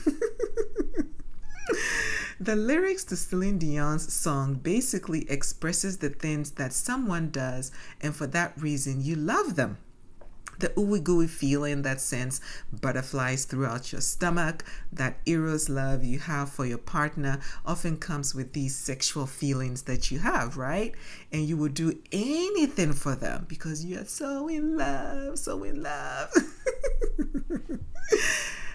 the 2.40 2.56
lyrics 2.56 3.04
to 3.04 3.16
Celine 3.16 3.58
Dion's 3.58 4.12
song 4.12 4.54
basically 4.54 5.28
expresses 5.30 5.98
the 5.98 6.10
things 6.10 6.52
that 6.52 6.72
someone 6.72 7.30
does, 7.30 7.72
and 8.00 8.14
for 8.14 8.26
that 8.28 8.52
reason, 8.60 9.02
you 9.02 9.16
love 9.16 9.56
them 9.56 9.78
the 10.58 10.68
ooey 10.70 11.02
gooey 11.02 11.26
feeling 11.26 11.82
that 11.82 12.00
sends 12.00 12.40
butterflies 12.72 13.44
throughout 13.44 13.92
your 13.92 14.00
stomach, 14.00 14.64
that 14.92 15.18
eros 15.26 15.68
love 15.68 16.02
you 16.02 16.18
have 16.18 16.50
for 16.50 16.66
your 16.66 16.78
partner 16.78 17.40
often 17.64 17.96
comes 17.96 18.34
with 18.34 18.52
these 18.52 18.74
sexual 18.74 19.26
feelings 19.26 19.82
that 19.82 20.10
you 20.10 20.18
have, 20.18 20.56
right? 20.56 20.94
And 21.32 21.42
you 21.42 21.56
will 21.56 21.68
do 21.68 21.96
anything 22.12 22.92
for 22.92 23.14
them 23.14 23.46
because 23.48 23.84
you 23.84 24.00
are 24.00 24.04
so 24.04 24.48
in 24.48 24.76
love, 24.76 25.38
so 25.38 25.62
in 25.62 25.82
love. 25.82 26.32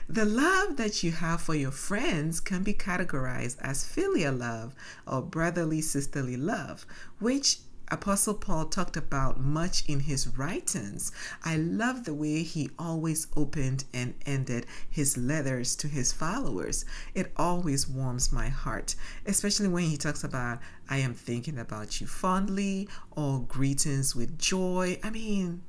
The 0.10 0.26
love 0.26 0.76
that 0.76 1.02
you 1.02 1.12
have 1.12 1.42
for 1.42 1.56
your 1.56 1.72
friends 1.72 2.42
can 2.42 2.62
be 2.62 2.74
categorized 2.74 3.56
as 3.62 3.86
filial 3.86 4.36
love 4.36 4.76
or 5.08 5.22
brotherly 5.22 5.80
sisterly 5.80 6.36
love, 6.36 6.86
which 7.20 7.60
Apostle 7.88 8.34
Paul 8.34 8.66
talked 8.66 8.98
about 8.98 9.40
much 9.40 9.88
in 9.88 10.02
his 10.02 10.28
writings. 10.28 11.14
I 11.46 11.56
love 11.56 12.04
the 12.04 12.14
way 12.14 12.44
he 12.44 12.70
always 12.78 13.28
opened 13.38 13.86
and 13.94 14.14
ended 14.26 14.66
his 14.90 15.16
letters 15.16 15.74
to 15.78 15.88
his 15.88 16.12
followers. 16.12 16.84
It 17.14 17.32
always 17.38 17.88
warms 17.88 18.32
my 18.32 18.50
heart, 18.50 18.96
especially 19.26 19.70
when 19.70 19.86
he 19.86 19.96
talks 19.96 20.24
about, 20.24 20.60
I 20.90 20.98
am 20.98 21.14
thinking 21.14 21.58
about 21.58 22.02
you 22.02 22.08
fondly 22.08 22.90
or 23.12 23.42
greetings 23.42 24.16
with 24.16 24.38
joy. 24.38 25.00
I 25.02 25.12
mean, 25.12 25.62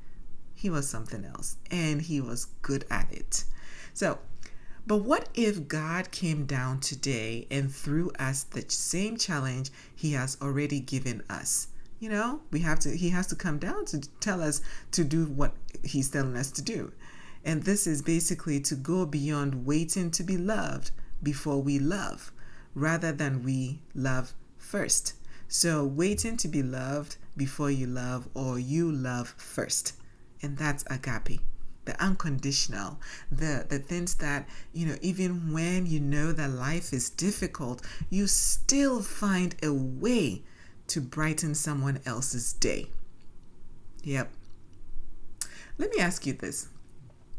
he 0.55 0.71
was 0.71 0.88
something 0.88 1.25
else 1.25 1.57
and 1.71 2.03
he 2.03 2.21
was 2.21 2.47
good 2.62 2.85
at 2.91 3.12
it. 3.12 3.45
So, 3.95 4.19
but 4.89 4.99
what 4.99 5.29
if 5.35 5.69
God 5.69 6.11
came 6.11 6.47
down 6.47 6.81
today 6.81 7.47
and 7.49 7.73
threw 7.73 8.11
us 8.19 8.43
the 8.43 8.65
same 8.69 9.17
challenge 9.17 9.71
he 9.95 10.13
has 10.13 10.37
already 10.43 10.81
given 10.81 11.23
us? 11.31 11.69
You 12.01 12.11
know, 12.11 12.41
we 12.51 12.59
have 12.61 12.81
to, 12.81 12.97
he 12.97 13.11
has 13.11 13.29
to 13.29 13.37
come 13.37 13.59
down 13.59 13.85
to 13.87 14.01
tell 14.19 14.43
us 14.43 14.61
to 14.91 15.05
do 15.05 15.27
what 15.27 15.55
he's 15.85 16.11
telling 16.11 16.37
us 16.37 16.51
to 16.51 16.63
do. 16.63 16.93
And 17.45 17.63
this 17.63 17.87
is 17.87 18.03
basically 18.03 18.59
to 18.63 18.75
go 18.75 19.07
beyond 19.07 19.65
waiting 19.65 20.11
to 20.11 20.25
be 20.25 20.37
loved 20.37 20.91
before 21.23 21.63
we 21.63 21.79
love, 21.79 22.33
rather 22.75 23.13
than 23.13 23.45
we 23.45 23.81
love 23.95 24.35
first. 24.59 25.15
So, 25.47 25.85
waiting 25.85 26.37
to 26.39 26.49
be 26.49 26.65
loved 26.65 27.17
before 27.37 27.71
you 27.71 27.87
love, 27.87 28.29
or 28.35 28.59
you 28.59 28.91
love 28.91 29.35
first. 29.39 29.93
And 30.43 30.59
that's 30.59 30.85
agape 30.91 31.41
the 31.85 32.03
unconditional 32.03 32.99
the 33.31 33.67
the 33.69 33.79
things 33.79 34.14
that 34.17 34.49
you 34.73 34.87
know 34.87 34.97
even 35.00 35.53
when 35.53 35.87
you 35.87 36.00
know 36.00 36.33
that 36.33 36.50
life 36.50 36.93
is 36.93 37.11
difficult 37.11 37.83
you 38.11 38.26
still 38.26 39.03
find 39.03 39.55
a 39.62 39.73
way 39.73 40.43
to 40.88 41.00
brighten 41.00 41.55
someone 41.55 42.00
else's 42.05 42.53
day. 42.53 42.88
Yep. 44.03 44.31
Let 45.79 45.91
me 45.91 46.00
ask 46.00 46.26
you 46.26 46.35
this. 46.35 46.69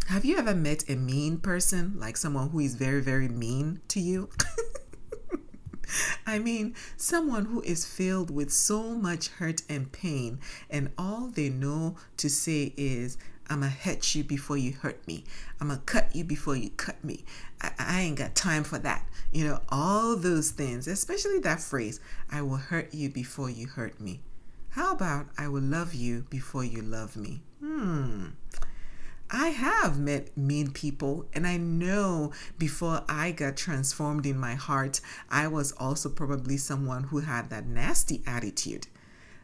Have 0.07 0.25
you 0.25 0.37
ever 0.37 0.53
met 0.53 0.89
a 0.89 0.95
mean 0.95 1.37
person, 1.37 1.93
like 1.97 2.17
someone 2.17 2.49
who 2.49 2.59
is 2.59 2.75
very, 2.75 3.01
very 3.01 3.27
mean 3.27 3.81
to 3.89 3.99
you? 3.99 4.29
I 6.27 6.39
mean, 6.39 6.75
someone 6.97 7.45
who 7.45 7.61
is 7.61 7.85
filled 7.85 8.29
with 8.29 8.51
so 8.51 8.95
much 8.95 9.29
hurt 9.29 9.61
and 9.69 9.91
pain, 9.91 10.39
and 10.69 10.91
all 10.97 11.27
they 11.27 11.49
know 11.49 11.95
to 12.17 12.29
say 12.29 12.73
is, 12.77 13.17
I'm 13.49 13.59
gonna 13.59 13.71
hurt 13.71 14.15
you 14.15 14.23
before 14.23 14.57
you 14.57 14.73
hurt 14.73 15.05
me. 15.07 15.23
I'm 15.59 15.67
gonna 15.67 15.81
cut 15.85 16.15
you 16.15 16.23
before 16.23 16.55
you 16.55 16.71
cut 16.71 17.03
me. 17.03 17.23
I, 17.61 17.71
I, 17.77 18.01
ain't 18.01 18.17
got 18.17 18.35
time 18.35 18.63
for 18.63 18.79
that. 18.79 19.07
You 19.31 19.47
know, 19.47 19.59
all 19.69 20.15
those 20.15 20.51
things, 20.51 20.87
especially 20.87 21.39
that 21.39 21.61
phrase, 21.61 21.99
I 22.31 22.41
will 22.41 22.57
hurt 22.57 22.93
you 22.93 23.09
before 23.09 23.49
you 23.49 23.67
hurt 23.67 23.99
me. 23.99 24.21
How 24.69 24.93
about 24.93 25.27
I 25.37 25.47
will 25.47 25.61
love 25.61 25.93
you 25.93 26.25
before 26.29 26.63
you 26.63 26.81
love 26.81 27.15
me? 27.15 27.41
Hmm. 27.59 28.27
I 29.29 29.49
have 29.49 29.97
met 29.97 30.35
mean 30.37 30.71
people, 30.71 31.25
and 31.33 31.47
I 31.47 31.57
know 31.57 32.31
before 32.59 33.03
I 33.09 33.31
got 33.31 33.57
transformed 33.57 34.25
in 34.25 34.37
my 34.37 34.53
heart, 34.53 35.01
I 35.29 35.47
was 35.47 35.71
also 35.73 36.09
probably 36.09 36.57
someone 36.57 37.05
who 37.05 37.19
had 37.19 37.49
that 37.49 37.65
nasty 37.65 38.21
attitude. 38.27 38.87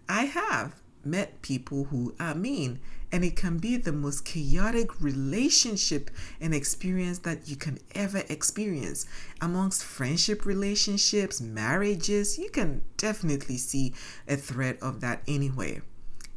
I 0.07 0.25
have 0.25 0.81
met 1.03 1.41
people 1.41 1.85
who 1.85 2.13
are 2.19 2.35
mean, 2.35 2.79
and 3.11 3.25
it 3.25 3.35
can 3.35 3.57
be 3.57 3.75
the 3.77 3.91
most 3.91 4.25
chaotic 4.25 5.01
relationship 5.01 6.09
and 6.39 6.53
experience 6.53 7.19
that 7.19 7.49
you 7.49 7.55
can 7.55 7.79
ever 7.93 8.23
experience. 8.29 9.05
Amongst 9.41 9.83
friendship 9.83 10.45
relationships, 10.45 11.41
marriages, 11.41 12.37
you 12.37 12.49
can 12.49 12.83
definitely 12.97 13.57
see 13.57 13.93
a 14.27 14.37
thread 14.37 14.77
of 14.81 15.01
that 15.01 15.23
anywhere. 15.27 15.83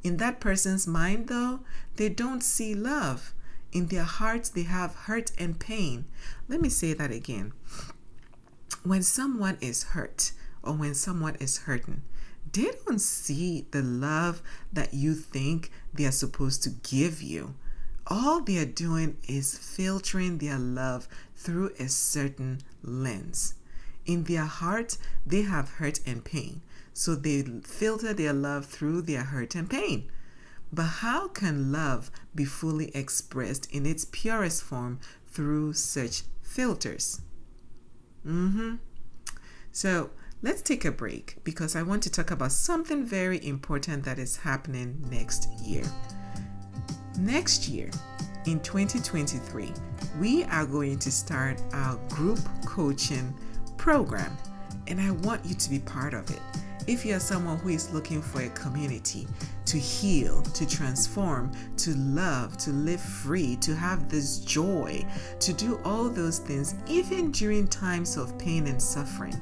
In 0.03 0.17
that 0.19 0.41
person's 0.41 0.87
mind, 0.87 1.29
though, 1.29 1.61
they 1.97 2.09
don't 2.09 2.43
see 2.43 2.75
love. 2.75 3.33
In 3.73 3.87
their 3.87 4.05
hearts, 4.05 4.49
they 4.49 4.65
have 4.65 4.95
hurt 4.95 5.33
and 5.39 5.59
pain. 5.59 6.05
Let 6.49 6.61
me 6.61 6.69
say 6.69 6.93
that 6.93 7.11
again. 7.11 7.53
When 8.83 9.03
someone 9.03 9.59
is 9.61 9.83
hurt 9.83 10.33
or 10.63 10.75
when 10.75 10.95
someone 10.95 11.37
is 11.37 11.59
hurting, 11.59 12.03
they 12.55 12.71
don't 12.87 13.01
see 13.01 13.67
the 13.73 13.83
love 13.83 14.41
that 14.73 14.95
you 14.95 15.15
think 15.15 15.71
they 15.93 16.05
are 16.05 16.13
supposed 16.13 16.63
to 16.63 16.71
give 16.71 17.21
you. 17.21 17.55
All 18.07 18.41
they 18.41 18.59
are 18.59 18.65
doing 18.65 19.17
is 19.27 19.59
filtering 19.59 20.39
their 20.39 20.59
love 20.59 21.09
through 21.35 21.73
a 21.79 21.89
certain 21.89 22.61
lens. 22.83 23.55
In 24.07 24.25
their 24.25 24.45
heart, 24.45 24.99
they 25.27 25.43
have 25.43 25.69
hurt 25.69 26.01
and 26.07 26.25
pain, 26.25 26.61
so 26.93 27.15
they 27.15 27.43
filter 27.43 28.13
their 28.13 28.33
love 28.33 28.67
through 28.67 29.03
their 29.03 29.25
hurt 29.25 29.55
and 29.55 29.69
pain. 29.69 30.11
But 30.73 31.01
how 31.03 31.29
can 31.29 31.73
love 31.73 32.11
be 32.35 32.45
fully 32.45 32.91
expressed 32.95 33.71
in 33.73 33.87
its 33.87 34.05
purest 34.05 34.63
form 34.63 35.01
through 35.27 35.73
such 35.73 36.23
filters? 36.43 37.21
Mm-hmm. 38.27 38.77
So 39.73 40.11
let's 40.43 40.63
take 40.63 40.85
a 40.85 40.93
break 40.93 41.37
because 41.45 41.77
I 41.77 41.83
want 41.83 42.03
to 42.05 42.11
talk 42.11 42.31
about 42.31 42.53
something 42.53 43.05
very 43.05 43.45
important 43.47 44.05
that 44.05 44.19
is 44.19 44.37
happening 44.37 45.05
next 45.11 45.49
year. 45.61 45.85
Next 47.19 47.69
year, 47.69 47.91
in 48.47 48.61
2023, 48.61 49.73
we 50.21 50.45
are 50.45 50.67
going 50.67 50.99
to 50.99 51.11
start 51.11 51.63
our 51.73 51.97
group 52.09 52.41
coaching 52.67 53.35
program, 53.77 54.37
and 54.87 55.01
I 55.01 55.13
want 55.13 55.45
you 55.45 55.55
to 55.55 55.71
be 55.71 55.79
part 55.79 56.13
of 56.15 56.29
it. 56.31 56.41
If 56.87 57.07
you 57.07 57.15
are 57.15 57.21
someone 57.21 57.57
who 57.59 57.71
is 57.71 57.91
looking 57.95 58.21
for 58.21 58.43
a 58.43 58.51
community 58.51 59.27
to 59.65 59.79
heal, 59.79 60.43
to 60.43 60.69
transform, 60.69 61.51
to 61.79 61.95
love, 61.95 62.59
to 62.59 62.71
live 62.73 63.01
free, 63.01 63.57
to 63.57 63.75
have 63.75 64.11
this 64.11 64.41
joy, 64.41 65.07
to 65.41 65.53
do 65.55 65.81
all 65.85 66.11
those 66.11 66.39
things, 66.39 66.75
even 66.87 67.31
during 67.31 67.67
times 67.69 68.19
of 68.19 68.37
pain 68.39 68.67
and 68.67 68.83
suffering, 68.83 69.41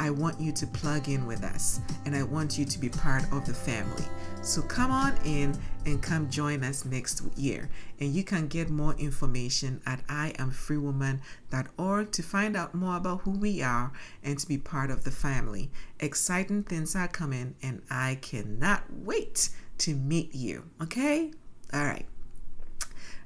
I 0.00 0.08
want 0.08 0.40
you 0.40 0.50
to 0.52 0.66
plug 0.66 1.10
in 1.10 1.26
with 1.26 1.44
us 1.44 1.82
and 2.06 2.16
I 2.16 2.22
want 2.22 2.56
you 2.56 2.64
to 2.64 2.78
be 2.78 2.88
part 2.88 3.24
of 3.30 3.44
the 3.44 3.52
family. 3.52 4.06
So 4.40 4.62
come 4.62 4.90
on 4.90 5.14
in 5.26 5.54
and 5.84 6.02
come 6.02 6.30
join 6.30 6.64
us 6.64 6.86
next 6.86 7.22
year. 7.36 7.68
And 8.00 8.14
you 8.14 8.24
can 8.24 8.48
get 8.48 8.70
more 8.70 8.94
information 8.94 9.82
at 9.84 10.06
iamfreewoman.org 10.06 12.12
to 12.12 12.22
find 12.22 12.56
out 12.56 12.74
more 12.74 12.96
about 12.96 13.20
who 13.20 13.32
we 13.32 13.60
are 13.60 13.92
and 14.24 14.38
to 14.38 14.48
be 14.48 14.56
part 14.56 14.90
of 14.90 15.04
the 15.04 15.10
family. 15.10 15.70
Exciting 16.00 16.62
things 16.62 16.96
are 16.96 17.06
coming 17.06 17.54
and 17.62 17.82
I 17.90 18.16
cannot 18.22 18.84
wait 18.90 19.50
to 19.78 19.94
meet 19.94 20.34
you. 20.34 20.64
Okay? 20.80 21.30
All 21.74 21.84
right. 21.84 22.06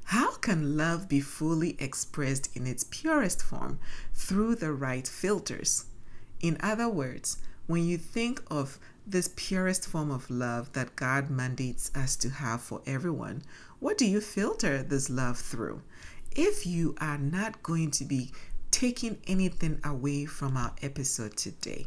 How 0.06 0.32
can 0.38 0.76
love 0.76 1.08
be 1.08 1.20
fully 1.20 1.76
expressed 1.78 2.50
in 2.56 2.66
its 2.66 2.82
purest 2.82 3.42
form 3.42 3.78
through 4.12 4.56
the 4.56 4.72
right 4.72 5.06
filters? 5.06 5.84
In 6.40 6.56
other 6.60 6.88
words, 6.88 7.38
when 7.66 7.84
you 7.84 7.96
think 7.96 8.42
of 8.50 8.78
this 9.06 9.30
purest 9.36 9.86
form 9.86 10.10
of 10.10 10.30
love 10.30 10.72
that 10.72 10.96
God 10.96 11.30
mandates 11.30 11.90
us 11.94 12.16
to 12.16 12.28
have 12.28 12.60
for 12.60 12.82
everyone, 12.86 13.42
what 13.78 13.98
do 13.98 14.06
you 14.06 14.20
filter 14.20 14.82
this 14.82 15.08
love 15.10 15.38
through? 15.38 15.82
If 16.36 16.66
you 16.66 16.94
are 17.00 17.18
not 17.18 17.62
going 17.62 17.90
to 17.92 18.04
be 18.04 18.32
taking 18.70 19.18
anything 19.26 19.80
away 19.84 20.26
from 20.26 20.56
our 20.56 20.72
episode 20.82 21.36
today, 21.36 21.86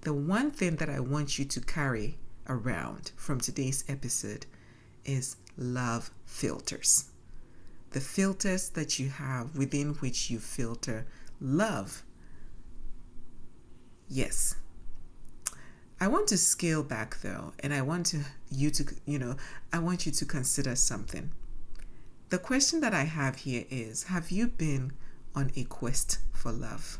the 0.00 0.12
one 0.12 0.50
thing 0.50 0.76
that 0.76 0.90
I 0.90 1.00
want 1.00 1.38
you 1.38 1.44
to 1.44 1.60
carry 1.60 2.18
around 2.48 3.12
from 3.16 3.40
today's 3.40 3.84
episode 3.88 4.46
is 5.04 5.36
love 5.56 6.10
filters. 6.24 7.10
The 7.90 8.00
filters 8.00 8.70
that 8.70 8.98
you 8.98 9.08
have 9.08 9.56
within 9.56 9.94
which 9.94 10.30
you 10.30 10.38
filter 10.38 11.06
love 11.40 12.02
Yes. 14.10 14.56
I 16.00 16.08
want 16.08 16.28
to 16.28 16.38
scale 16.38 16.82
back 16.82 17.20
though, 17.20 17.52
and 17.60 17.74
I 17.74 17.82
want 17.82 18.06
to 18.06 18.20
you 18.50 18.70
to 18.70 18.84
you 19.04 19.18
know, 19.18 19.36
I 19.70 19.80
want 19.80 20.06
you 20.06 20.12
to 20.12 20.24
consider 20.24 20.76
something. 20.76 21.30
The 22.30 22.38
question 22.38 22.80
that 22.80 22.94
I 22.94 23.04
have 23.04 23.36
here 23.36 23.64
is 23.68 24.04
have 24.04 24.30
you 24.30 24.48
been 24.48 24.92
on 25.34 25.50
a 25.56 25.64
quest 25.64 26.20
for 26.32 26.52
love? 26.52 26.98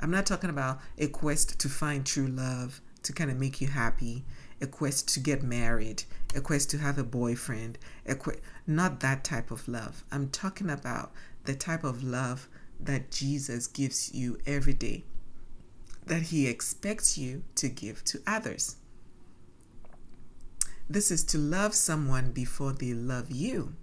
I'm 0.00 0.10
not 0.10 0.26
talking 0.26 0.50
about 0.50 0.80
a 0.98 1.06
quest 1.06 1.60
to 1.60 1.68
find 1.68 2.04
true 2.04 2.26
love, 2.26 2.80
to 3.04 3.12
kind 3.12 3.30
of 3.30 3.38
make 3.38 3.60
you 3.60 3.68
happy, 3.68 4.24
a 4.60 4.66
quest 4.66 5.14
to 5.14 5.20
get 5.20 5.44
married, 5.44 6.02
a 6.34 6.40
quest 6.40 6.70
to 6.70 6.78
have 6.78 6.98
a 6.98 7.04
boyfriend, 7.04 7.78
a 8.04 8.16
que- 8.16 8.40
not 8.66 8.98
that 8.98 9.22
type 9.22 9.52
of 9.52 9.68
love. 9.68 10.02
I'm 10.10 10.28
talking 10.30 10.70
about 10.70 11.12
the 11.44 11.54
type 11.54 11.84
of 11.84 12.02
love 12.02 12.48
that 12.80 13.12
Jesus 13.12 13.68
gives 13.68 14.12
you 14.12 14.38
every 14.44 14.74
day 14.74 15.04
that 16.06 16.22
He 16.22 16.46
expects 16.46 17.16
you 17.16 17.44
to 17.56 17.68
give 17.68 18.04
to 18.04 18.20
others. 18.26 18.76
This 20.88 21.10
is 21.10 21.24
to 21.24 21.38
love 21.38 21.74
someone 21.74 22.32
before 22.32 22.72
they 22.72 22.92
love 22.92 23.30
you. 23.30 23.74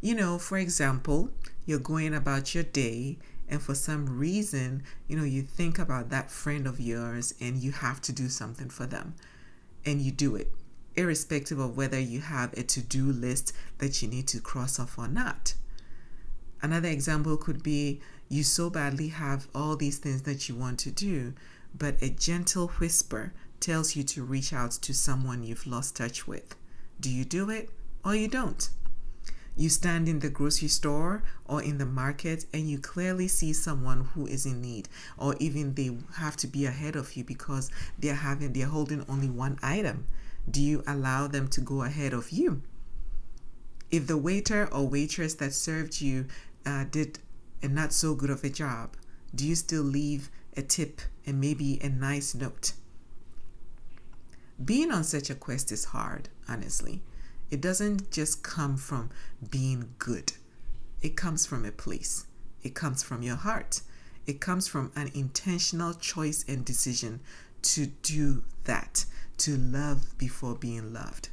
You 0.00 0.14
know, 0.14 0.38
for 0.38 0.58
example, 0.58 1.30
you're 1.64 1.78
going 1.78 2.14
about 2.14 2.54
your 2.54 2.64
day 2.64 3.18
and 3.48 3.62
for 3.62 3.74
some 3.74 4.18
reason, 4.18 4.82
you 5.06 5.16
know, 5.16 5.24
you 5.24 5.42
think 5.42 5.78
about 5.78 6.10
that 6.10 6.30
friend 6.30 6.66
of 6.66 6.78
yours 6.78 7.34
and 7.40 7.56
you 7.56 7.72
have 7.72 8.00
to 8.02 8.12
do 8.12 8.28
something 8.28 8.68
for 8.68 8.86
them 8.86 9.14
and 9.86 10.02
you 10.02 10.12
do 10.12 10.36
it, 10.36 10.52
irrespective 10.96 11.58
of 11.58 11.76
whether 11.76 11.98
you 11.98 12.20
have 12.20 12.52
a 12.52 12.62
to 12.62 12.80
do 12.80 13.06
list 13.10 13.52
that 13.78 14.02
you 14.02 14.08
need 14.08 14.28
to 14.28 14.40
cross 14.40 14.78
off 14.78 14.98
or 14.98 15.08
not. 15.08 15.54
Another 16.60 16.88
example 16.88 17.36
could 17.36 17.62
be 17.62 18.00
you 18.28 18.42
so 18.42 18.68
badly 18.68 19.08
have 19.08 19.48
all 19.54 19.76
these 19.76 19.98
things 19.98 20.22
that 20.22 20.48
you 20.48 20.54
want 20.54 20.78
to 20.80 20.90
do, 20.90 21.34
but 21.76 22.00
a 22.02 22.10
gentle 22.10 22.68
whisper 22.68 23.32
tells 23.60 23.96
you 23.96 24.02
to 24.04 24.22
reach 24.22 24.52
out 24.52 24.72
to 24.72 24.94
someone 24.94 25.42
you've 25.42 25.66
lost 25.66 25.96
touch 25.96 26.26
with. 26.26 26.54
Do 27.00 27.10
you 27.10 27.24
do 27.24 27.50
it 27.50 27.70
or 28.04 28.14
you 28.14 28.28
don't? 28.28 28.68
You 29.56 29.68
stand 29.68 30.08
in 30.08 30.20
the 30.20 30.30
grocery 30.30 30.68
store 30.68 31.24
or 31.44 31.62
in 31.62 31.78
the 31.78 31.86
market 31.86 32.46
and 32.52 32.70
you 32.70 32.78
clearly 32.78 33.26
see 33.26 33.52
someone 33.52 34.04
who 34.14 34.26
is 34.26 34.46
in 34.46 34.60
need 34.60 34.88
or 35.16 35.34
even 35.40 35.74
they 35.74 35.96
have 36.14 36.36
to 36.36 36.46
be 36.46 36.64
ahead 36.64 36.94
of 36.94 37.16
you 37.16 37.24
because 37.24 37.70
they're 37.98 38.14
having 38.14 38.52
they're 38.52 38.66
holding 38.66 39.04
only 39.08 39.28
one 39.28 39.58
item. 39.60 40.06
Do 40.48 40.62
you 40.62 40.84
allow 40.86 41.26
them 41.26 41.48
to 41.48 41.60
go 41.60 41.82
ahead 41.82 42.12
of 42.12 42.30
you? 42.30 42.62
If 43.90 44.06
the 44.06 44.16
waiter 44.16 44.68
or 44.72 44.86
waitress 44.86 45.34
that 45.34 45.52
served 45.54 46.00
you 46.00 46.26
uh, 46.64 46.84
did 46.84 47.18
a 47.62 47.68
not 47.68 47.92
so 47.92 48.14
good 48.14 48.30
of 48.30 48.44
a 48.44 48.50
job, 48.50 48.96
do 49.34 49.46
you 49.46 49.54
still 49.54 49.82
leave 49.82 50.30
a 50.56 50.62
tip 50.62 51.00
and 51.26 51.40
maybe 51.40 51.78
a 51.82 51.88
nice 51.88 52.34
note? 52.34 52.72
Being 54.64 54.90
on 54.90 55.04
such 55.04 55.30
a 55.30 55.34
quest 55.34 55.70
is 55.70 55.86
hard, 55.86 56.28
honestly. 56.48 57.02
It 57.50 57.60
doesn't 57.60 58.10
just 58.10 58.42
come 58.42 58.76
from 58.76 59.10
being 59.50 59.94
good, 59.98 60.32
it 61.00 61.16
comes 61.16 61.46
from 61.46 61.64
a 61.64 61.72
place, 61.72 62.26
it 62.62 62.74
comes 62.74 63.02
from 63.02 63.22
your 63.22 63.36
heart, 63.36 63.80
it 64.26 64.40
comes 64.40 64.68
from 64.68 64.92
an 64.94 65.10
intentional 65.14 65.94
choice 65.94 66.44
and 66.46 66.64
decision 66.64 67.20
to 67.62 67.86
do 67.86 68.44
that, 68.64 69.06
to 69.38 69.56
love 69.56 70.18
before 70.18 70.54
being 70.56 70.92
loved. 70.92 71.30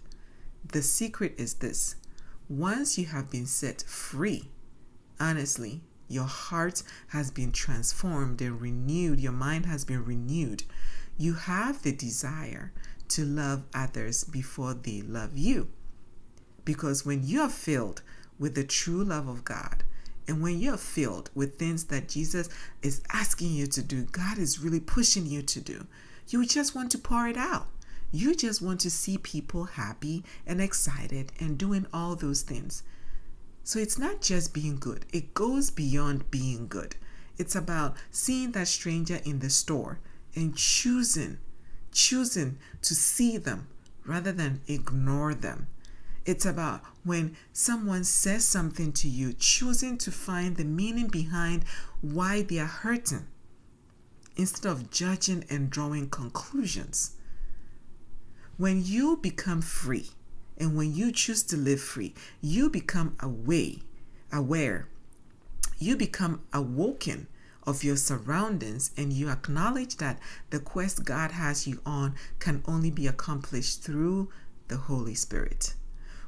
The 0.71 0.81
secret 0.81 1.35
is 1.38 1.55
this 1.55 1.95
once 2.47 2.97
you 2.97 3.07
have 3.07 3.29
been 3.29 3.45
set 3.45 3.81
free, 3.83 4.49
honestly, 5.19 5.81
your 6.07 6.25
heart 6.25 6.83
has 7.07 7.31
been 7.31 7.51
transformed 7.51 8.41
and 8.41 8.61
renewed, 8.61 9.19
your 9.19 9.31
mind 9.31 9.65
has 9.65 9.85
been 9.85 10.05
renewed. 10.05 10.63
You 11.17 11.33
have 11.33 11.81
the 11.81 11.91
desire 11.91 12.71
to 13.09 13.23
love 13.23 13.63
others 13.73 14.23
before 14.23 14.73
they 14.73 15.01
love 15.01 15.37
you. 15.37 15.69
Because 16.63 17.05
when 17.05 17.25
you 17.25 17.41
are 17.41 17.49
filled 17.49 18.01
with 18.37 18.55
the 18.55 18.63
true 18.63 19.03
love 19.03 19.27
of 19.27 19.43
God, 19.45 19.83
and 20.27 20.41
when 20.41 20.59
you're 20.59 20.77
filled 20.77 21.29
with 21.35 21.57
things 21.57 21.85
that 21.85 22.09
Jesus 22.09 22.49
is 22.81 23.03
asking 23.13 23.51
you 23.51 23.67
to 23.67 23.81
do, 23.83 24.03
God 24.05 24.37
is 24.37 24.59
really 24.59 24.79
pushing 24.79 25.25
you 25.27 25.41
to 25.43 25.61
do, 25.61 25.85
you 26.29 26.45
just 26.45 26.73
want 26.73 26.91
to 26.91 26.97
pour 26.97 27.27
it 27.27 27.37
out. 27.37 27.67
You 28.11 28.33
just 28.33 28.61
want 28.61 28.79
to 28.81 28.89
see 28.89 29.17
people 29.17 29.65
happy 29.65 30.23
and 30.47 30.61
excited 30.61 31.31
and 31.39 31.57
doing 31.57 31.85
all 31.93 32.15
those 32.15 32.41
things. 32.41 32.81
So 33.65 33.80
it's 33.80 33.97
not 33.97 34.21
just 34.21 34.54
being 34.54 34.75
good, 34.75 35.08
it 35.12 35.34
goes 35.34 35.71
beyond 35.71 36.30
being 36.30 36.67
good. 36.67 36.95
It's 37.39 37.56
about 37.56 37.95
seeing 38.12 38.51
that 38.51 38.67
stranger 38.67 39.19
in 39.25 39.39
the 39.39 39.49
store 39.49 39.99
and 40.36 40.56
choosing, 40.56 41.39
choosing 41.91 42.60
to 42.84 42.93
see 42.93 43.38
them 43.38 43.67
rather 44.06 44.32
than 44.32 44.62
ignore 44.67 45.34
them. 45.34 45.65
It's 46.28 46.45
about 46.45 46.82
when 47.04 47.36
someone 47.54 48.04
says 48.04 48.45
something 48.45 48.91
to 48.93 49.10
you, 49.10 49.34
choosing 49.34 49.97
to 49.97 50.12
find 50.12 50.58
the 50.58 50.63
meaning 50.63 51.08
behind 51.08 51.65
why 52.01 52.43
they 52.43 52.60
are 52.60 52.67
hurting 52.67 53.25
instead 54.36 54.71
of 54.71 54.91
judging 54.91 55.43
and 55.49 55.71
drawing 55.71 56.12
conclusions. 56.12 57.15
When 58.58 58.86
you 58.86 59.17
become 59.17 59.63
free, 59.63 60.12
and 60.57 60.75
when 60.75 60.93
you 60.93 61.11
choose 61.11 61.43
to 61.43 61.57
live 61.57 61.81
free, 61.81 62.13
you 62.41 62.69
become 62.69 63.15
away, 63.19 63.79
aware. 64.31 64.87
You 65.77 65.97
become 65.97 66.41
awoken 66.53 67.27
of 67.63 67.83
your 67.83 67.97
surroundings 67.97 68.91
and 68.95 69.11
you 69.11 69.29
acknowledge 69.29 69.97
that 69.97 70.19
the 70.49 70.59
quest 70.59 71.03
God 71.03 71.31
has 71.31 71.67
you 71.67 71.81
on 71.85 72.15
can 72.39 72.63
only 72.65 72.91
be 72.91 73.07
accomplished 73.07 73.81
through 73.81 74.29
the 74.67 74.77
Holy 74.77 75.15
Spirit. 75.15 75.73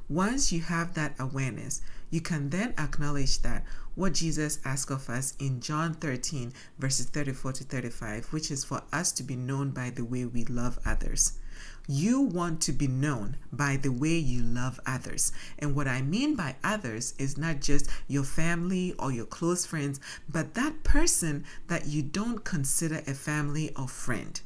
Once 0.09 0.51
you 0.51 0.61
have 0.61 0.93
that 0.93 1.15
awareness, 1.19 1.81
you 2.09 2.21
can 2.21 2.49
then 2.49 2.73
acknowledge 2.77 3.41
that 3.41 3.63
what 3.95 4.13
Jesus 4.13 4.59
asks 4.63 4.91
of 4.91 5.09
us 5.09 5.35
in 5.39 5.59
John 5.59 5.93
13, 5.93 6.53
verses 6.79 7.07
34 7.07 7.53
to 7.53 7.63
35, 7.65 8.27
which 8.31 8.49
is 8.49 8.63
for 8.63 8.83
us 8.93 9.11
to 9.13 9.23
be 9.23 9.35
known 9.35 9.71
by 9.71 9.89
the 9.89 10.05
way 10.05 10.23
we 10.23 10.45
love 10.45 10.79
others. 10.85 11.33
You 11.89 12.19
want 12.19 12.59
to 12.63 12.73
be 12.73 12.87
known 12.87 13.37
by 13.51 13.77
the 13.77 13.93
way 13.93 14.17
you 14.17 14.41
love 14.41 14.77
others. 14.85 15.31
And 15.57 15.73
what 15.73 15.87
I 15.87 16.01
mean 16.01 16.35
by 16.35 16.57
others 16.61 17.13
is 17.17 17.37
not 17.37 17.61
just 17.61 17.89
your 18.09 18.25
family 18.25 18.93
or 18.99 19.11
your 19.13 19.25
close 19.25 19.65
friends, 19.65 20.01
but 20.27 20.53
that 20.55 20.83
person 20.83 21.45
that 21.67 21.87
you 21.87 22.03
don't 22.03 22.43
consider 22.43 23.01
a 23.07 23.13
family 23.13 23.73
or 23.77 23.87
friend. 23.87 24.39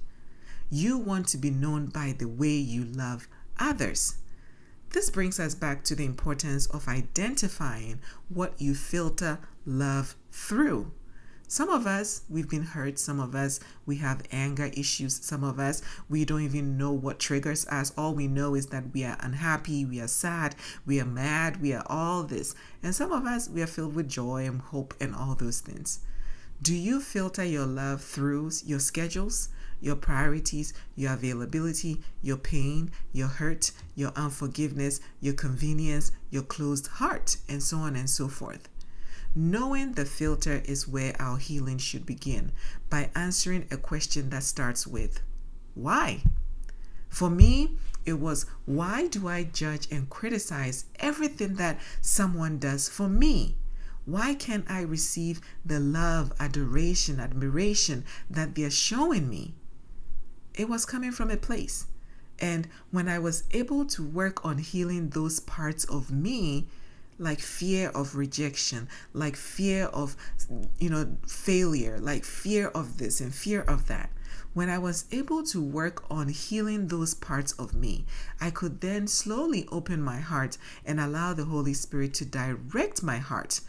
You 0.70 1.00
want 1.00 1.28
to 1.30 1.40
be 1.40 1.50
known 1.50 1.88
by 1.88 2.14
the 2.18 2.28
way 2.28 2.56
you 2.56 2.86
love 2.86 3.28
others. 3.58 4.18
This 4.92 5.10
brings 5.10 5.40
us 5.40 5.56
back 5.56 5.84
to 5.86 5.96
the 5.96 6.06
importance 6.06 6.68
of 6.68 6.88
identifying 6.88 8.02
what 8.30 8.62
you 8.62 8.76
filter 8.76 9.40
love 9.66 10.16
through. 10.32 10.92
Some 11.52 11.68
of 11.68 11.86
us, 11.86 12.22
we've 12.30 12.48
been 12.48 12.64
hurt. 12.64 12.98
Some 12.98 13.20
of 13.20 13.36
us, 13.36 13.60
we 13.86 13.98
have 13.98 14.24
anger 14.32 14.72
issues. 14.74 15.20
Some 15.22 15.44
of 15.44 15.60
us, 15.60 15.82
we 16.08 16.24
don't 16.24 16.44
even 16.44 16.78
know 16.78 16.94
what 16.94 17.20
triggers 17.20 17.68
us. 17.68 17.92
All 17.98 18.16
we 18.16 18.30
know 18.30 18.56
is 18.56 18.68
that 18.68 18.94
we 18.94 19.04
are 19.04 19.18
unhappy, 19.20 19.84
we 19.84 20.00
are 20.00 20.08
sad, 20.08 20.56
we 20.86 21.02
are 21.02 21.06
mad, 21.06 21.62
we 21.62 21.74
are 21.74 21.84
all 21.88 22.24
this. 22.24 22.56
And 22.82 22.96
some 22.96 23.12
of 23.12 23.26
us, 23.26 23.50
we 23.50 23.62
are 23.62 23.68
filled 23.68 23.96
with 23.96 24.08
joy 24.08 24.46
and 24.46 24.62
hope 24.62 24.94
and 25.02 25.14
all 25.14 25.36
those 25.36 25.60
things. 25.60 26.00
Do 26.62 26.74
you 26.74 27.02
filter 27.02 27.44
your 27.44 27.66
love 27.66 28.02
through 28.02 28.52
your 28.64 28.80
schedules, 28.80 29.50
your 29.82 29.98
priorities, 29.98 30.74
your 30.96 31.12
availability, 31.12 32.02
your 32.22 32.38
pain, 32.38 32.92
your 33.12 33.28
hurt, 33.28 33.74
your 33.94 34.14
unforgiveness, 34.16 35.02
your 35.20 35.34
convenience, 35.34 36.14
your 36.30 36.44
closed 36.44 36.88
heart, 36.88 37.36
and 37.50 37.62
so 37.62 37.80
on 37.80 37.98
and 37.98 38.10
so 38.10 38.30
forth? 38.30 38.70
Knowing 39.34 39.94
the 39.94 40.04
filter 40.04 40.62
is 40.66 40.90
where 40.90 41.16
our 41.22 41.38
healing 41.38 41.78
should 41.78 42.06
begin 42.06 42.52
by 42.90 43.10
answering 43.16 43.66
a 43.72 43.78
question 43.78 44.30
that 44.30 44.44
starts 44.44 44.86
with, 44.86 45.22
Why? 45.74 46.22
For 47.08 47.30
me, 47.30 47.78
it 48.06 48.20
was, 48.20 48.46
Why 48.66 49.08
do 49.08 49.30
I 49.30 49.44
judge 49.44 49.88
and 49.90 50.10
criticize 50.10 50.84
everything 51.00 51.54
that 51.56 51.80
someone 52.02 52.58
does 52.58 52.90
for 52.90 53.08
me? 53.08 53.56
Why 54.06 54.34
can't 54.34 54.70
I 54.70 54.82
receive 54.82 55.40
the 55.66 55.80
love, 55.80 56.34
adoration, 56.38 57.20
admiration 57.20 58.04
that 58.30 58.56
they're 58.56 58.70
showing 58.70 59.30
me? 59.30 59.54
It 60.54 60.68
was 60.68 60.86
coming 60.86 61.12
from 61.12 61.32
a 61.32 61.38
place. 61.38 61.86
And 62.40 62.68
when 62.90 63.08
I 63.08 63.20
was 63.20 63.44
able 63.52 63.86
to 63.86 64.04
work 64.04 64.44
on 64.44 64.58
healing 64.58 65.10
those 65.10 65.40
parts 65.40 65.86
of 65.86 66.12
me, 66.12 66.68
like 67.22 67.40
fear 67.40 67.90
of 67.90 68.16
rejection, 68.16 68.90
like 69.14 69.36
fear 69.36 69.86
of, 69.86 70.16
you 70.80 70.90
know, 70.90 71.18
failure, 71.28 72.00
like 72.00 72.26
fear 72.26 72.68
of 72.70 72.98
this 72.98 73.22
and 73.22 73.34
fear 73.34 73.62
of 73.62 73.88
that. 73.88 74.10
When 74.54 74.70
I 74.70 74.80
was 74.80 75.06
able 75.12 75.44
to 75.44 75.62
work 75.62 76.04
on 76.10 76.30
healing 76.30 76.88
those 76.88 77.14
parts 77.14 77.54
of 77.54 77.74
me, 77.74 78.06
I 78.42 78.50
could 78.50 78.82
then 78.82 79.08
slowly 79.08 79.68
open 79.72 80.02
my 80.02 80.20
heart 80.20 80.58
and 80.84 81.00
allow 81.00 81.34
the 81.34 81.46
Holy 81.46 81.74
Spirit 81.74 82.14
to 82.16 82.26
direct 82.26 83.04
my 83.04 83.20
heart 83.20 83.62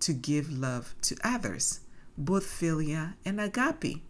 to 0.00 0.12
give 0.12 0.50
love 0.50 0.94
to 1.02 1.16
others, 1.22 1.80
both 2.18 2.44
philia 2.44 3.14
and 3.24 3.40
agape. 3.40 4.02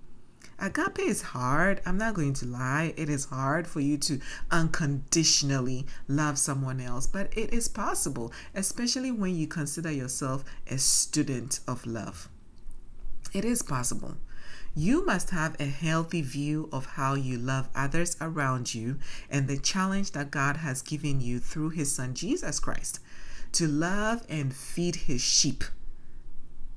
Agape 0.61 0.99
is 0.99 1.23
hard. 1.23 1.81
I'm 1.87 1.96
not 1.96 2.12
going 2.12 2.35
to 2.35 2.46
lie. 2.46 2.92
It 2.99 3.09
is 3.09 3.25
hard 3.25 3.66
for 3.66 3.81
you 3.81 3.96
to 3.99 4.20
unconditionally 4.51 5.87
love 6.07 6.38
someone 6.38 6.81
else, 6.83 7.07
but 7.07 7.33
it 7.37 7.55
is 7.55 7.66
possible, 7.66 8.31
especially 8.55 9.11
when 9.11 9.35
you 9.35 9.46
consider 9.46 9.90
yourself 9.90 10.44
a 10.66 10.77
student 10.77 11.61
of 11.66 11.87
love. 11.87 12.29
It 13.33 13.46
is 13.46 13.62
possible. 13.62 14.18
You 14.75 15.05
must 15.07 15.31
have 15.31 15.57
a 15.59 15.64
healthy 15.64 16.20
view 16.20 16.68
of 16.73 16.85
how 16.85 17.14
you 17.14 17.38
love 17.38 17.70
others 17.75 18.18
around 18.20 18.75
you 18.75 18.99
and 19.31 19.49
the 19.49 19.59
challenge 19.59 20.12
that 20.12 20.31
God 20.31 20.59
has 20.59 20.83
given 20.83 21.23
you 21.23 21.38
through 21.38 21.70
His 21.70 21.90
Son 21.90 22.12
Jesus 22.12 22.61
Christ 22.61 23.01
to 23.53 23.66
love 23.66 24.27
and 24.29 24.55
feed 24.55 24.96
His 24.96 25.23
sheep. 25.23 25.64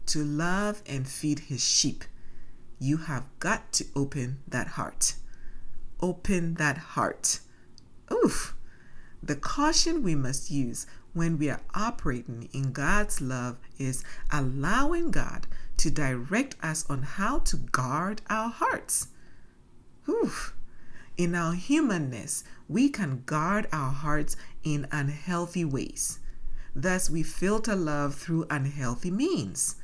To 0.07 0.23
love 0.23 0.81
and 0.87 1.05
feed 1.07 1.39
His 1.39 1.63
sheep 1.63 2.05
you 2.83 2.97
have 2.97 3.23
got 3.39 3.71
to 3.71 3.85
open 3.95 4.39
that 4.45 4.67
heart. 4.67 5.15
Open 6.01 6.55
that 6.55 6.77
heart. 6.77 7.39
Oof. 8.11 8.57
The 9.23 9.37
caution 9.37 10.03
we 10.03 10.15
must 10.15 10.51
use 10.51 10.85
when 11.13 11.37
we 11.37 11.49
are 11.49 11.61
operating 11.73 12.49
in 12.51 12.73
God's 12.73 13.21
love 13.21 13.55
is 13.79 14.03
allowing 14.31 15.11
God 15.11 15.47
to 15.77 15.89
direct 15.89 16.57
us 16.61 16.85
on 16.89 17.03
how 17.03 17.39
to 17.39 17.55
guard 17.55 18.21
our 18.29 18.49
hearts. 18.49 19.07
Oof. 20.09 20.53
In 21.15 21.35
our 21.35 21.53
humanness, 21.53 22.43
we 22.67 22.89
can 22.89 23.23
guard 23.25 23.65
our 23.71 23.91
hearts 23.91 24.35
in 24.63 24.87
unhealthy 24.91 25.63
ways. 25.63 26.19
Thus, 26.75 27.09
we 27.09 27.23
filter 27.23 27.77
love 27.77 28.15
through 28.15 28.47
unhealthy 28.49 29.11
means. 29.11 29.75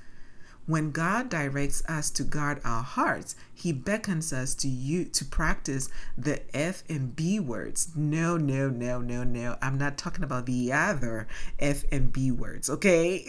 When 0.69 0.91
God 0.91 1.29
directs 1.29 1.81
us 1.89 2.11
to 2.11 2.23
guard 2.23 2.61
our 2.63 2.83
hearts, 2.83 3.35
He 3.55 3.73
beckons 3.73 4.31
us 4.31 4.53
to 4.53 4.67
you 4.67 5.03
to 5.05 5.25
practice 5.25 5.89
the 6.15 6.43
F 6.55 6.83
and 6.87 7.15
B 7.15 7.39
words. 7.39 7.89
No, 7.95 8.37
no, 8.37 8.69
no, 8.69 9.01
no, 9.01 9.23
no. 9.23 9.57
I'm 9.63 9.79
not 9.79 9.97
talking 9.97 10.23
about 10.23 10.45
the 10.45 10.71
other 10.71 11.27
F 11.57 11.85
and 11.91 12.13
B 12.13 12.29
words, 12.29 12.69
okay? 12.69 13.25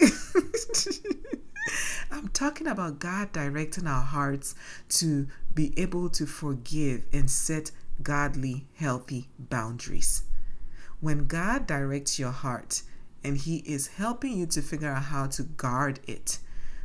I'm 2.11 2.27
talking 2.27 2.67
about 2.67 2.99
God 2.99 3.31
directing 3.31 3.87
our 3.87 4.03
hearts 4.03 4.53
to 4.89 5.25
be 5.55 5.73
able 5.77 6.11
to 6.11 6.27
forgive 6.27 7.05
and 7.11 7.27
set 7.27 7.71
godly, 8.03 8.67
healthy 8.75 9.29
boundaries. 9.39 10.25
When 10.99 11.25
God 11.25 11.65
directs 11.65 12.19
your 12.19 12.29
heart 12.29 12.83
and 13.23 13.35
He 13.35 13.63
is 13.65 13.87
helping 13.87 14.37
you 14.37 14.45
to 14.45 14.61
figure 14.61 14.89
out 14.89 15.05
how 15.05 15.25
to 15.25 15.41
guard 15.41 16.01
it, 16.05 16.37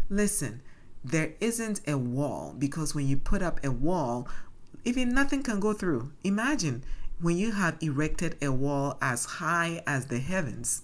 Listen, 0.09 0.63
there 1.05 1.35
isn't 1.41 1.81
a 1.87 1.97
wall 1.97 2.55
because 2.59 2.95
when 2.95 3.07
you 3.09 3.17
put 3.17 3.43
up 3.43 3.63
a 3.65 3.71
wall, 3.71 4.29
even 4.85 5.15
nothing 5.15 5.43
can 5.43 5.61
go 5.61 5.73
through. 5.73 6.13
Imagine 6.23 6.85
when 7.21 7.37
you 7.37 7.53
have 7.53 7.77
erected 7.81 8.37
a 8.43 8.53
wall 8.53 8.99
as 9.01 9.25
high 9.25 9.83
as 9.87 10.07
the 10.07 10.19
heavens. 10.19 10.83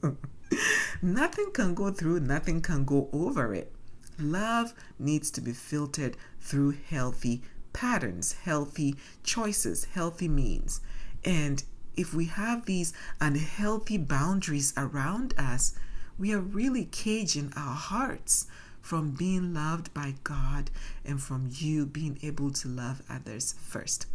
nothing 1.02 1.50
can 1.52 1.74
go 1.74 1.90
through, 1.90 2.20
nothing 2.20 2.60
can 2.60 2.84
go 2.84 3.08
over 3.12 3.54
it. 3.54 3.72
Love 4.18 4.72
needs 4.98 5.30
to 5.30 5.40
be 5.40 5.52
filtered 5.52 6.16
through 6.40 6.74
healthy 6.88 7.42
patterns, 7.72 8.32
healthy 8.32 8.96
choices, 9.22 9.84
healthy 9.84 10.28
means. 10.28 10.80
And 11.24 11.62
if 11.96 12.14
we 12.14 12.26
have 12.26 12.64
these 12.64 12.92
unhealthy 13.20 13.98
boundaries 13.98 14.72
around 14.76 15.34
us, 15.38 15.74
we 16.18 16.32
are 16.32 16.40
really 16.40 16.86
caging 16.86 17.52
our 17.56 17.74
hearts 17.74 18.46
from 18.80 19.10
being 19.10 19.52
loved 19.52 19.92
by 19.92 20.14
God 20.24 20.70
and 21.04 21.20
from 21.20 21.48
you 21.50 21.84
being 21.84 22.18
able 22.22 22.50
to 22.52 22.68
love 22.68 23.02
others 23.10 23.54
first. 23.60 24.06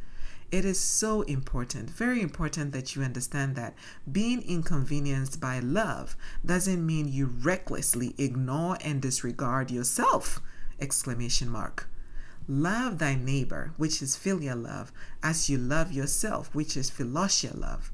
It 0.51 0.65
is 0.65 0.79
so 0.79 1.21
important, 1.21 1.89
very 1.89 2.21
important 2.21 2.73
that 2.73 2.95
you 2.95 3.03
understand 3.03 3.55
that 3.55 3.73
being 4.11 4.41
inconvenienced 4.41 5.39
by 5.39 5.59
love 5.59 6.17
doesn't 6.45 6.85
mean 6.85 7.07
you 7.07 7.27
recklessly 7.27 8.15
ignore 8.17 8.77
and 8.83 9.01
disregard 9.01 9.71
yourself. 9.71 10.41
Exclamation 10.79 11.49
mark. 11.49 11.87
Love 12.47 12.97
thy 12.97 13.15
neighbor, 13.15 13.71
which 13.77 14.01
is 14.01 14.17
filial 14.17 14.57
love, 14.57 14.91
as 15.23 15.49
you 15.49 15.57
love 15.57 15.91
yourself, 15.91 16.53
which 16.53 16.75
is 16.75 16.89
philosia 16.89 17.57
love. 17.57 17.91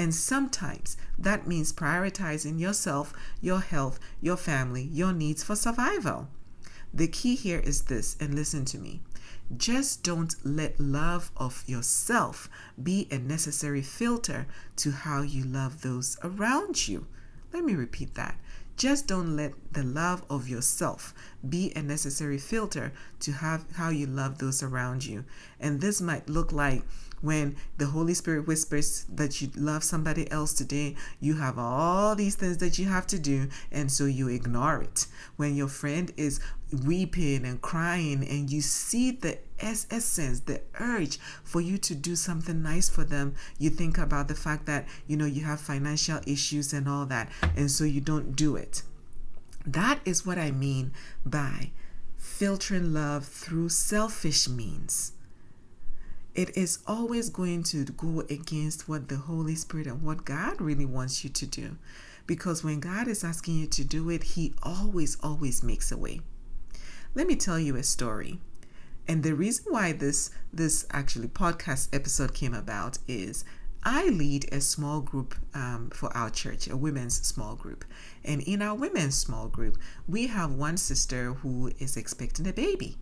And 0.00 0.14
sometimes 0.14 0.96
that 1.18 1.46
means 1.46 1.74
prioritizing 1.74 2.58
yourself, 2.58 3.12
your 3.42 3.60
health, 3.60 4.00
your 4.22 4.38
family, 4.38 4.82
your 4.82 5.12
needs 5.12 5.42
for 5.42 5.54
survival. 5.54 6.28
The 6.94 7.06
key 7.06 7.34
here 7.34 7.58
is 7.58 7.82
this, 7.82 8.16
and 8.18 8.34
listen 8.34 8.64
to 8.64 8.78
me. 8.78 9.02
Just 9.54 10.02
don't 10.02 10.34
let 10.42 10.80
love 10.80 11.30
of 11.36 11.62
yourself 11.66 12.48
be 12.82 13.08
a 13.10 13.18
necessary 13.18 13.82
filter 13.82 14.46
to 14.76 14.90
how 14.90 15.20
you 15.20 15.44
love 15.44 15.82
those 15.82 16.16
around 16.24 16.88
you. 16.88 17.06
Let 17.52 17.64
me 17.64 17.74
repeat 17.74 18.14
that. 18.14 18.36
Just 18.78 19.06
don't 19.06 19.36
let 19.36 19.52
the 19.74 19.82
love 19.82 20.24
of 20.30 20.48
yourself 20.48 21.12
be 21.46 21.74
a 21.76 21.82
necessary 21.82 22.38
filter 22.38 22.94
to 23.18 23.32
have 23.32 23.66
how 23.72 23.90
you 23.90 24.06
love 24.06 24.38
those 24.38 24.62
around 24.62 25.04
you. 25.04 25.26
And 25.60 25.82
this 25.82 26.00
might 26.00 26.30
look 26.30 26.52
like 26.52 26.84
when 27.20 27.56
the 27.76 27.86
Holy 27.86 28.14
Spirit 28.14 28.46
whispers 28.46 29.04
that 29.12 29.40
you 29.40 29.50
love 29.56 29.84
somebody 29.84 30.30
else 30.30 30.52
today, 30.52 30.96
you 31.20 31.36
have 31.36 31.58
all 31.58 32.14
these 32.14 32.34
things 32.34 32.58
that 32.58 32.78
you 32.78 32.86
have 32.86 33.06
to 33.08 33.18
do, 33.18 33.48
and 33.70 33.90
so 33.90 34.06
you 34.06 34.28
ignore 34.28 34.82
it. 34.82 35.06
When 35.36 35.54
your 35.54 35.68
friend 35.68 36.12
is 36.16 36.40
weeping 36.84 37.44
and 37.44 37.60
crying, 37.60 38.26
and 38.26 38.50
you 38.50 38.60
see 38.60 39.10
the 39.10 39.38
essence, 39.58 40.40
the 40.40 40.62
urge 40.78 41.18
for 41.44 41.60
you 41.60 41.76
to 41.78 41.94
do 41.94 42.16
something 42.16 42.62
nice 42.62 42.88
for 42.88 43.04
them, 43.04 43.34
you 43.58 43.70
think 43.70 43.98
about 43.98 44.28
the 44.28 44.34
fact 44.34 44.66
that 44.66 44.86
you 45.06 45.16
know 45.16 45.26
you 45.26 45.44
have 45.44 45.60
financial 45.60 46.20
issues 46.26 46.72
and 46.72 46.88
all 46.88 47.06
that, 47.06 47.30
and 47.56 47.70
so 47.70 47.84
you 47.84 48.00
don't 48.00 48.34
do 48.34 48.56
it. 48.56 48.82
That 49.66 50.00
is 50.06 50.24
what 50.24 50.38
I 50.38 50.50
mean 50.50 50.92
by 51.24 51.72
filtering 52.16 52.94
love 52.94 53.26
through 53.26 53.68
selfish 53.68 54.48
means 54.48 55.12
it 56.40 56.56
is 56.56 56.78
always 56.86 57.28
going 57.28 57.62
to 57.64 57.84
go 57.84 58.20
against 58.30 58.88
what 58.88 59.08
the 59.10 59.18
Holy 59.18 59.54
Spirit 59.54 59.86
and 59.86 60.02
what 60.02 60.24
God 60.24 60.58
really 60.58 60.86
wants 60.86 61.22
you 61.22 61.28
to 61.28 61.44
do. 61.44 61.76
Because 62.26 62.64
when 62.64 62.80
God 62.80 63.08
is 63.08 63.22
asking 63.22 63.58
you 63.58 63.66
to 63.66 63.84
do 63.84 64.08
it, 64.08 64.22
He 64.22 64.54
always, 64.62 65.18
always 65.22 65.62
makes 65.62 65.92
a 65.92 65.98
way. 65.98 66.22
Let 67.14 67.26
me 67.26 67.36
tell 67.36 67.58
you 67.58 67.76
a 67.76 67.82
story. 67.82 68.38
And 69.06 69.22
the 69.22 69.34
reason 69.34 69.66
why 69.68 69.92
this 69.92 70.30
this 70.50 70.86
actually 70.90 71.28
podcast 71.28 71.94
episode 71.94 72.32
came 72.32 72.54
about 72.54 72.96
is 73.06 73.44
I 73.82 74.08
lead 74.08 74.48
a 74.50 74.62
small 74.62 75.02
group 75.02 75.34
um, 75.52 75.90
for 75.92 76.10
our 76.16 76.30
church, 76.30 76.68
a 76.68 76.76
women's 76.76 77.20
small 77.20 77.54
group. 77.54 77.84
And 78.24 78.40
in 78.42 78.62
our 78.62 78.74
women's 78.74 79.14
small 79.14 79.48
group, 79.48 79.76
we 80.08 80.28
have 80.28 80.52
one 80.52 80.78
sister 80.78 81.34
who 81.34 81.70
is 81.78 81.98
expecting 81.98 82.46
a 82.46 82.52
baby. 82.54 82.96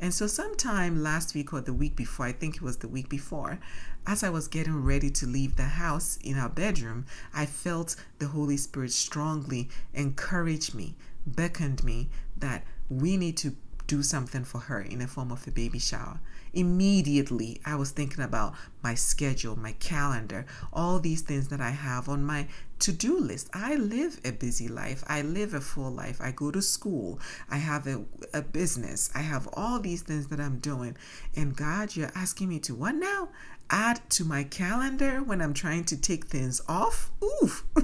And 0.00 0.14
so, 0.14 0.26
sometime 0.26 1.02
last 1.02 1.34
week 1.34 1.52
or 1.52 1.60
the 1.60 1.74
week 1.74 1.94
before, 1.94 2.24
I 2.24 2.32
think 2.32 2.56
it 2.56 2.62
was 2.62 2.78
the 2.78 2.88
week 2.88 3.10
before, 3.10 3.58
as 4.06 4.22
I 4.22 4.30
was 4.30 4.48
getting 4.48 4.82
ready 4.82 5.10
to 5.10 5.26
leave 5.26 5.56
the 5.56 5.64
house 5.64 6.18
in 6.24 6.38
our 6.38 6.48
bedroom, 6.48 7.04
I 7.34 7.44
felt 7.44 7.96
the 8.18 8.28
Holy 8.28 8.56
Spirit 8.56 8.92
strongly 8.92 9.68
encourage 9.92 10.72
me, 10.74 10.96
beckoned 11.26 11.84
me 11.84 12.08
that 12.38 12.64
we 12.88 13.18
need 13.18 13.36
to 13.38 13.54
do 13.90 14.02
something 14.04 14.44
for 14.44 14.58
her 14.58 14.80
in 14.80 15.00
the 15.00 15.08
form 15.08 15.32
of 15.32 15.44
a 15.48 15.50
baby 15.50 15.80
shower. 15.80 16.20
Immediately, 16.52 17.60
I 17.66 17.74
was 17.74 17.90
thinking 17.90 18.22
about 18.22 18.54
my 18.84 18.94
schedule, 18.94 19.58
my 19.58 19.72
calendar, 19.72 20.46
all 20.72 21.00
these 21.00 21.22
things 21.22 21.48
that 21.48 21.60
I 21.60 21.70
have 21.70 22.08
on 22.08 22.22
my 22.22 22.46
to 22.78 22.92
do 22.92 23.18
list. 23.18 23.50
I 23.52 23.74
live 23.74 24.20
a 24.24 24.30
busy 24.30 24.68
life. 24.68 25.02
I 25.08 25.22
live 25.22 25.54
a 25.54 25.60
full 25.60 25.90
life. 25.90 26.20
I 26.20 26.30
go 26.30 26.52
to 26.52 26.62
school. 26.62 27.18
I 27.50 27.56
have 27.56 27.88
a, 27.88 28.04
a 28.32 28.42
business. 28.42 29.10
I 29.12 29.22
have 29.22 29.48
all 29.54 29.80
these 29.80 30.02
things 30.02 30.28
that 30.28 30.38
I'm 30.38 30.60
doing. 30.60 30.96
And 31.34 31.56
God, 31.56 31.96
you're 31.96 32.12
asking 32.14 32.48
me 32.48 32.60
to 32.60 32.76
what 32.76 32.94
now? 32.94 33.30
Add 33.70 34.08
to 34.10 34.24
my 34.24 34.44
calendar 34.44 35.20
when 35.20 35.42
I'm 35.42 35.52
trying 35.52 35.82
to 35.86 36.00
take 36.00 36.26
things 36.26 36.62
off? 36.68 37.10
Oof. 37.42 37.64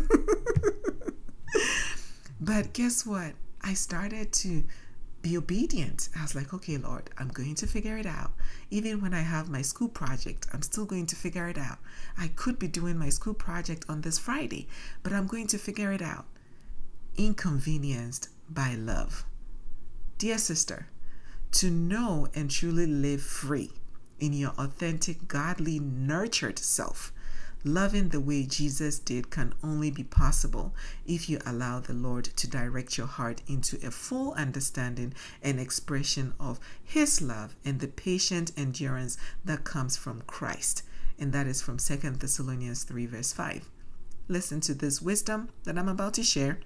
but 2.41 2.73
guess 2.73 3.05
what? 3.05 3.33
I 3.61 3.75
started 3.75 4.33
to 4.35 4.63
be 5.27 5.37
obedient. 5.37 6.09
I 6.17 6.23
was 6.23 6.37
like, 6.37 6.55
okay, 6.55 6.77
Lord, 6.77 7.11
I'm 7.19 7.27
going 7.29 7.57
to 7.57 7.67
figure 7.67 7.99
it 7.99 8.07
out. 8.07 8.31
Even 8.71 9.01
when 9.01 9.13
I 9.13 9.23
have 9.23 9.49
my 9.51 9.61
school 9.61 9.89
project, 9.89 10.47
I'm 10.53 10.63
still 10.63 10.85
going 10.85 11.07
to 11.07 11.17
figure 11.17 11.49
it 11.49 11.59
out. 11.59 11.79
I 12.17 12.29
could 12.29 12.61
be 12.61 12.69
doing 12.69 12.97
my 12.97 13.09
school 13.09 13.35
project 13.35 13.85
on 13.89 14.03
this 14.03 14.21
Friday, 14.21 14.69
but 15.03 15.13
I'm 15.13 15.27
going 15.27 15.49
to 15.49 15.59
figure 15.59 15.91
it 15.91 16.01
out. 16.01 16.27
Inconvenienced 17.17 18.29
by 18.49 18.77
love. 18.77 19.25
Dear 20.19 20.39
sister, 20.39 20.87
to 21.53 21.71
know 21.73 22.29
and 22.33 22.49
truly 22.49 22.87
live 22.87 23.23
free 23.23 23.73
in 24.21 24.33
your 24.33 24.53
authentic, 24.59 25.27
godly, 25.27 25.81
nurtured 25.81 26.61
self 26.61 27.13
Loving 27.67 28.11
the 28.11 28.21
way 28.21 28.45
Jesus 28.45 29.01
did 29.01 29.29
can 29.29 29.53
only 29.61 29.91
be 29.91 30.05
possible 30.05 30.73
if 31.05 31.29
you 31.29 31.41
allow 31.45 31.81
the 31.81 31.95
Lord 31.95 32.27
to 32.37 32.47
direct 32.47 32.97
your 32.97 33.09
heart 33.09 33.43
into 33.49 33.85
a 33.85 33.91
full 33.91 34.35
understanding 34.35 35.15
and 35.43 35.59
expression 35.59 36.33
of 36.39 36.61
His 36.85 37.21
love 37.21 37.57
and 37.65 37.81
the 37.81 37.89
patient 37.89 38.53
endurance 38.57 39.19
that 39.45 39.65
comes 39.65 39.97
from 39.97 40.23
Christ. 40.29 40.85
And 41.19 41.33
that 41.33 41.49
is 41.49 41.61
from 41.61 41.79
2 41.79 41.97
Thessalonians 41.97 42.85
3, 42.85 43.05
verse 43.07 43.33
5. 43.33 43.69
Listen 44.29 44.61
to 44.61 44.73
this 44.73 45.03
wisdom 45.03 45.49
that 45.65 45.77
I'm 45.77 45.89
about 45.89 46.15
to 46.15 46.23
share 46.23 46.61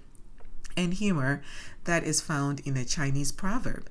and 0.77 0.93
humor 0.93 1.41
that 1.85 2.03
is 2.03 2.21
found 2.21 2.59
in 2.59 2.77
a 2.77 2.85
Chinese 2.85 3.31
proverb. 3.31 3.89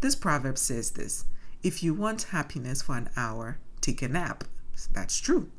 This 0.00 0.14
proverb 0.14 0.56
says 0.56 0.92
this 0.92 1.26
If 1.62 1.82
you 1.82 1.92
want 1.92 2.22
happiness 2.32 2.80
for 2.80 2.96
an 2.96 3.10
hour, 3.14 3.58
take 3.82 4.00
a 4.00 4.08
nap. 4.08 4.44
That's 4.92 5.18
true. 5.18 5.50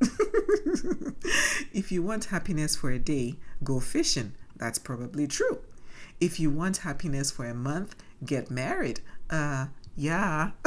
if 1.72 1.90
you 1.92 2.02
want 2.02 2.26
happiness 2.26 2.76
for 2.76 2.90
a 2.90 2.98
day, 2.98 3.36
go 3.62 3.80
fishing. 3.80 4.34
That's 4.56 4.78
probably 4.78 5.26
true. 5.26 5.60
If 6.20 6.38
you 6.38 6.50
want 6.50 6.78
happiness 6.78 7.30
for 7.30 7.46
a 7.46 7.54
month, 7.54 7.96
get 8.24 8.50
married. 8.50 9.00
Uh, 9.30 9.66
yeah. 9.96 10.50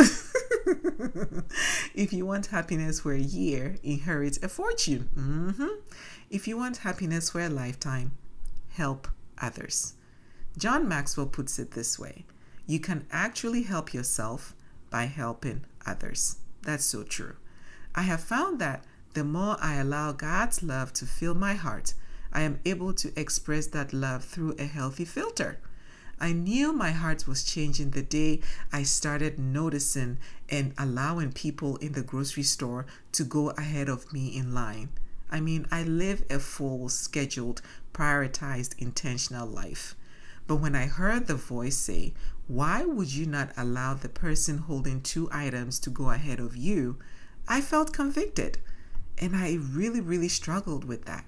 if 1.95 2.11
you 2.11 2.25
want 2.25 2.47
happiness 2.47 2.99
for 2.99 3.13
a 3.13 3.19
year, 3.19 3.77
inherit 3.83 4.43
a 4.43 4.49
fortune. 4.49 5.09
Mm-hmm. 5.15 5.79
If 6.29 6.47
you 6.47 6.57
want 6.57 6.77
happiness 6.77 7.29
for 7.29 7.41
a 7.41 7.49
lifetime, 7.49 8.11
help 8.73 9.07
others. 9.41 9.93
John 10.57 10.87
Maxwell 10.87 11.27
puts 11.27 11.59
it 11.59 11.71
this 11.71 11.99
way 11.99 12.25
you 12.67 12.79
can 12.79 13.05
actually 13.11 13.63
help 13.63 13.93
yourself 13.93 14.55
by 14.89 15.05
helping 15.05 15.65
others. 15.85 16.37
That's 16.63 16.85
so 16.85 17.03
true. 17.03 17.35
I 17.97 18.01
have 18.01 18.21
found 18.21 18.59
that 18.59 18.83
the 19.13 19.23
more 19.23 19.55
I 19.61 19.75
allow 19.75 20.11
God's 20.11 20.61
love 20.61 20.91
to 20.93 21.05
fill 21.05 21.33
my 21.33 21.53
heart, 21.53 21.93
I 22.33 22.41
am 22.41 22.59
able 22.65 22.93
to 22.95 23.17
express 23.17 23.67
that 23.67 23.93
love 23.93 24.25
through 24.25 24.55
a 24.59 24.65
healthy 24.65 25.05
filter. 25.05 25.59
I 26.19 26.33
knew 26.33 26.73
my 26.73 26.91
heart 26.91 27.25
was 27.25 27.45
changing 27.45 27.91
the 27.91 28.01
day 28.01 28.41
I 28.73 28.83
started 28.83 29.39
noticing 29.39 30.17
and 30.49 30.73
allowing 30.77 31.31
people 31.31 31.77
in 31.77 31.93
the 31.93 32.01
grocery 32.01 32.43
store 32.43 32.85
to 33.13 33.23
go 33.23 33.51
ahead 33.51 33.87
of 33.87 34.11
me 34.11 34.35
in 34.35 34.53
line. 34.53 34.89
I 35.31 35.39
mean, 35.39 35.65
I 35.71 35.83
live 35.83 36.25
a 36.29 36.39
full, 36.39 36.89
scheduled, 36.89 37.61
prioritized, 37.93 38.77
intentional 38.77 39.47
life. 39.47 39.95
But 40.47 40.57
when 40.57 40.75
I 40.75 40.87
heard 40.87 41.27
the 41.27 41.35
voice 41.35 41.77
say, 41.77 42.13
Why 42.47 42.83
would 42.83 43.13
you 43.13 43.25
not 43.25 43.53
allow 43.55 43.93
the 43.93 44.09
person 44.09 44.57
holding 44.57 45.01
two 45.01 45.29
items 45.31 45.79
to 45.79 45.89
go 45.89 46.11
ahead 46.11 46.41
of 46.41 46.57
you? 46.57 46.97
I 47.47 47.61
felt 47.61 47.93
convicted. 47.93 48.57
And 49.17 49.35
I 49.35 49.55
really, 49.61 50.01
really 50.01 50.27
struggled 50.27 50.83
with 50.83 51.05
that. 51.05 51.25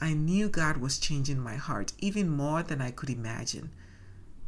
I 0.00 0.14
knew 0.14 0.48
God 0.48 0.78
was 0.78 0.98
changing 0.98 1.38
my 1.38 1.54
heart 1.54 1.92
even 1.98 2.28
more 2.28 2.62
than 2.62 2.80
I 2.80 2.90
could 2.90 3.10
imagine. 3.10 3.70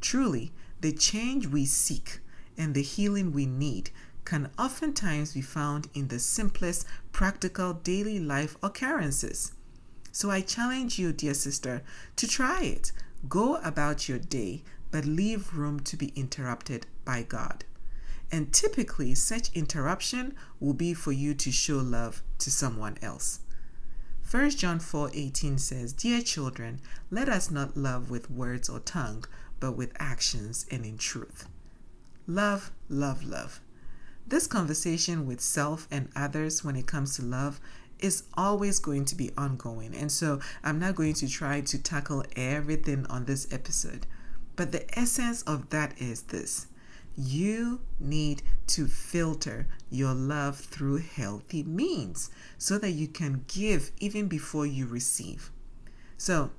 Truly, 0.01 0.53
the 0.81 0.93
change 0.93 1.47
we 1.47 1.65
seek 1.67 2.19
and 2.59 2.75
the 2.75 2.83
healing 2.83 3.33
we 3.33 3.47
need 3.47 3.91
can 4.25 4.51
oftentimes 4.59 5.35
be 5.35 5.41
found 5.41 5.89
in 5.95 6.09
the 6.09 6.19
simplest, 6.19 6.87
practical 7.13 7.75
daily 7.75 8.19
life 8.19 8.57
occurrences. 8.63 9.53
So 10.11 10.31
I 10.31 10.41
challenge 10.41 10.99
you, 10.99 11.13
dear 11.13 11.35
sister, 11.35 11.83
to 12.17 12.27
try 12.27 12.63
it. 12.63 12.93
Go 13.29 13.57
about 13.57 14.09
your 14.09 14.19
day, 14.19 14.63
but 14.91 15.05
leave 15.05 15.55
room 15.55 15.81
to 15.81 15.97
be 15.97 16.13
interrupted 16.17 16.87
by 17.05 17.23
God. 17.23 17.65
And 18.35 18.53
typically, 18.53 19.15
such 19.15 19.53
interruption 19.53 20.35
will 20.59 20.75
be 20.75 20.93
for 20.93 21.13
you 21.13 21.35
to 21.35 21.53
show 21.53 21.79
love 21.79 22.21
to 22.39 22.51
someone 22.51 22.99
else. 23.01 23.39
1 24.29 24.59
John 24.59 24.81
4:18 24.81 25.57
says, 25.57 25.93
"Dear 25.93 26.21
children, 26.21 26.81
let 27.13 27.29
us 27.29 27.49
not 27.49 27.77
love 27.77 28.11
with 28.11 28.33
words 28.33 28.69
or 28.69 28.81
tongue, 28.81 29.25
but 29.61 29.77
with 29.77 29.93
actions 30.01 30.67
and 30.69 30.85
in 30.85 30.99
truth." 30.99 31.47
Love, 32.27 32.73
love, 32.89 33.23
love. 33.23 33.61
This 34.27 34.49
conversation 34.49 35.27
with 35.27 35.41
self 35.41 35.87
and 35.89 36.09
others 36.17 36.65
when 36.65 36.75
it 36.75 36.89
comes 36.89 37.15
to 37.15 37.23
love 37.23 37.61
is 38.01 38.25
always 38.35 38.81
going 38.81 39.05
to 39.05 39.15
be 39.15 39.31
ongoing. 39.37 39.95
And 39.95 40.11
so 40.11 40.41
I'm 40.65 40.81
not 40.81 40.97
going 40.97 41.15
to 41.15 41.29
try 41.29 41.61
to 41.61 41.79
tackle 41.79 42.25
everything 42.35 43.07
on 43.07 43.27
this 43.27 43.47
episode. 43.53 44.09
But 44.57 44.73
the 44.73 44.99
essence 44.99 45.43
of 45.43 45.71
that 45.71 45.97
is 46.03 46.23
this 46.23 46.67
you 47.17 47.81
need 48.01 48.43
to 48.67 48.87
filter 48.87 49.67
your 49.91 50.15
love 50.15 50.59
through 50.59 50.99
healthy 50.99 51.63
means 51.63 52.31
so 52.59 52.79
that 52.79 52.91
you 52.91 53.07
can 53.07 53.45
give 53.47 53.91
even 53.99 54.27
before 54.27 54.67
you 54.67 54.87
receive. 54.87 55.51
So, 56.17 56.51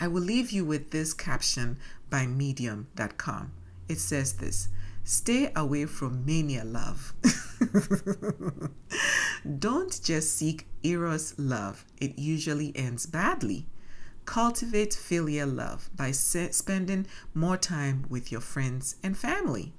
I 0.00 0.08
will 0.08 0.22
leave 0.22 0.50
you 0.50 0.64
with 0.64 0.90
this 0.90 1.14
caption 1.14 1.78
by 2.10 2.26
medium.com. 2.26 3.52
It 3.88 3.98
says 3.98 4.34
this 4.34 4.68
Stay 5.04 5.52
away 5.54 5.86
from 5.86 6.24
mania 6.24 6.64
love. 6.64 7.12
Don't 9.58 10.00
just 10.02 10.36
seek 10.36 10.66
eros 10.82 11.34
love, 11.38 11.84
it 11.98 12.18
usually 12.18 12.72
ends 12.74 13.06
badly. 13.06 13.66
Cultivate 14.26 14.94
filial 14.94 15.48
love 15.48 15.90
by 15.94 16.10
spending 16.10 17.06
more 17.34 17.56
time 17.56 18.06
with 18.08 18.32
your 18.32 18.40
friends 18.40 18.96
and 19.02 19.16
family. 19.16 19.72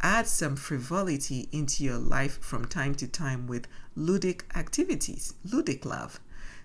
Add 0.00 0.26
some 0.26 0.56
frivolity 0.56 1.48
into 1.52 1.84
your 1.84 1.98
life 1.98 2.38
from 2.42 2.64
time 2.64 2.94
to 2.96 3.06
time 3.06 3.46
with 3.46 3.68
ludic 3.96 4.42
activities, 4.56 5.34
ludic 5.46 5.84
love. 5.84 6.18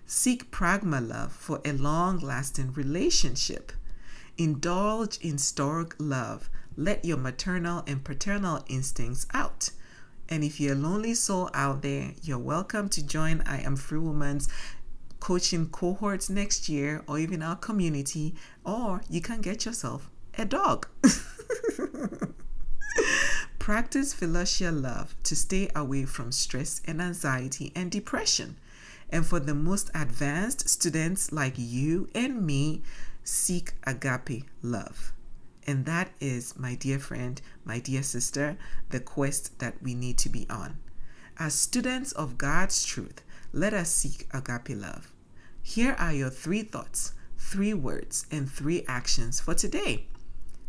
Seek 0.06 0.50
pragma 0.50 1.06
love 1.06 1.32
for 1.32 1.60
a 1.64 1.72
long 1.72 2.18
lasting 2.18 2.72
relationship. 2.72 3.72
Indulge 4.36 5.18
in 5.18 5.36
storge 5.36 5.92
love. 5.98 6.50
Let 6.76 7.04
your 7.04 7.18
maternal 7.18 7.84
and 7.86 8.02
paternal 8.02 8.64
instincts 8.66 9.26
out. 9.32 9.70
And 10.28 10.44
if 10.44 10.60
you're 10.60 10.74
a 10.74 10.78
lonely 10.78 11.14
soul 11.14 11.50
out 11.54 11.82
there, 11.82 12.12
you're 12.22 12.38
welcome 12.38 12.88
to 12.90 13.06
join 13.06 13.42
I 13.46 13.60
Am 13.60 13.76
Free 13.76 13.98
Woman's 13.98 14.48
coaching 15.20 15.68
cohorts 15.68 16.28
next 16.28 16.68
year 16.68 17.04
or 17.06 17.18
even 17.18 17.42
our 17.42 17.56
community, 17.56 18.34
or 18.64 19.02
you 19.08 19.20
can 19.20 19.40
get 19.40 19.64
yourself 19.64 20.10
a 20.36 20.44
dog. 20.44 20.88
Practice 23.58 24.14
Philosia 24.14 24.72
love 24.72 25.14
to 25.22 25.36
stay 25.36 25.70
away 25.76 26.04
from 26.06 26.32
stress 26.32 26.80
and 26.86 27.00
anxiety 27.00 27.70
and 27.76 27.90
depression. 27.90 28.56
And 29.10 29.26
for 29.26 29.38
the 29.38 29.54
most 29.54 29.90
advanced 29.94 30.68
students 30.68 31.30
like 31.30 31.54
you 31.56 32.08
and 32.14 32.44
me, 32.44 32.82
seek 33.22 33.74
agape 33.84 34.44
love. 34.62 35.12
And 35.66 35.84
that 35.84 36.10
is, 36.20 36.58
my 36.58 36.74
dear 36.74 36.98
friend, 36.98 37.40
my 37.64 37.78
dear 37.78 38.02
sister, 38.02 38.56
the 38.88 39.00
quest 39.00 39.58
that 39.58 39.82
we 39.82 39.94
need 39.94 40.18
to 40.18 40.28
be 40.28 40.46
on. 40.48 40.78
As 41.38 41.54
students 41.54 42.12
of 42.12 42.38
God's 42.38 42.84
truth, 42.84 43.22
let 43.52 43.74
us 43.74 43.90
seek 43.90 44.26
agape 44.32 44.76
love. 44.76 45.12
Here 45.62 45.94
are 45.98 46.12
your 46.12 46.30
three 46.30 46.62
thoughts, 46.62 47.12
three 47.38 47.74
words, 47.74 48.26
and 48.30 48.50
three 48.50 48.84
actions 48.86 49.40
for 49.40 49.54
today. 49.54 50.06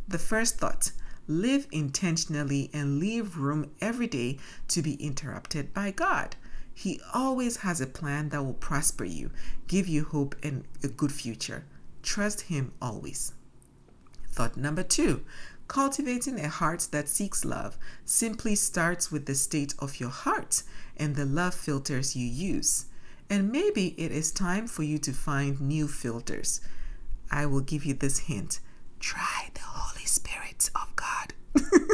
The 0.08 0.18
first 0.18 0.58
thought 0.58 0.92
live 1.28 1.68
intentionally 1.72 2.70
and 2.74 3.00
leave 3.00 3.38
room 3.38 3.72
every 3.80 4.08
day 4.08 4.40
to 4.70 4.82
be 4.82 4.96
interrupted 4.96 5.74
by 5.74 5.92
God. 5.92 6.36
He 6.74 7.00
always 7.14 7.58
has 7.58 7.80
a 7.80 7.88
plan 7.88 8.30
that 8.30 8.44
will 8.44 8.54
prosper 8.54 9.06
you, 9.06 9.32
give 9.68 9.88
you 9.88 10.04
hope 10.04 10.36
and 10.42 10.66
a 10.84 10.88
good 10.88 11.12
future. 11.12 11.66
Trust 12.02 12.42
Him 12.42 12.74
always. 12.82 13.34
Thought 14.32 14.58
number 14.58 14.84
two 14.84 15.24
cultivating 15.72 16.38
a 16.38 16.50
heart 16.50 16.90
that 16.92 17.08
seeks 17.08 17.46
love 17.46 17.78
simply 18.04 18.56
starts 18.56 19.10
with 19.10 19.26
the 19.26 19.34
state 19.34 19.74
of 19.80 20.02
your 20.02 20.10
heart 20.10 20.64
and 20.98 21.16
the 21.16 21.24
love 21.24 21.54
filters 21.56 22.14
you 22.14 22.28
use. 22.28 22.88
And 23.30 23.54
maybe 23.54 23.96
it 23.98 24.12
is 24.12 24.34
time 24.34 24.68
for 24.68 24.84
you 24.84 24.98
to 24.98 25.14
find 25.14 25.62
new 25.62 25.88
filters. 25.88 26.60
I 27.32 27.46
will 27.46 27.62
give 27.62 27.86
you 27.86 27.94
this 27.94 28.20
hint 28.20 28.60
try 29.00 29.50
the 29.54 29.62
Holy 29.62 30.06
Spirit 30.06 30.70
of 30.76 30.94
God. 30.98 31.34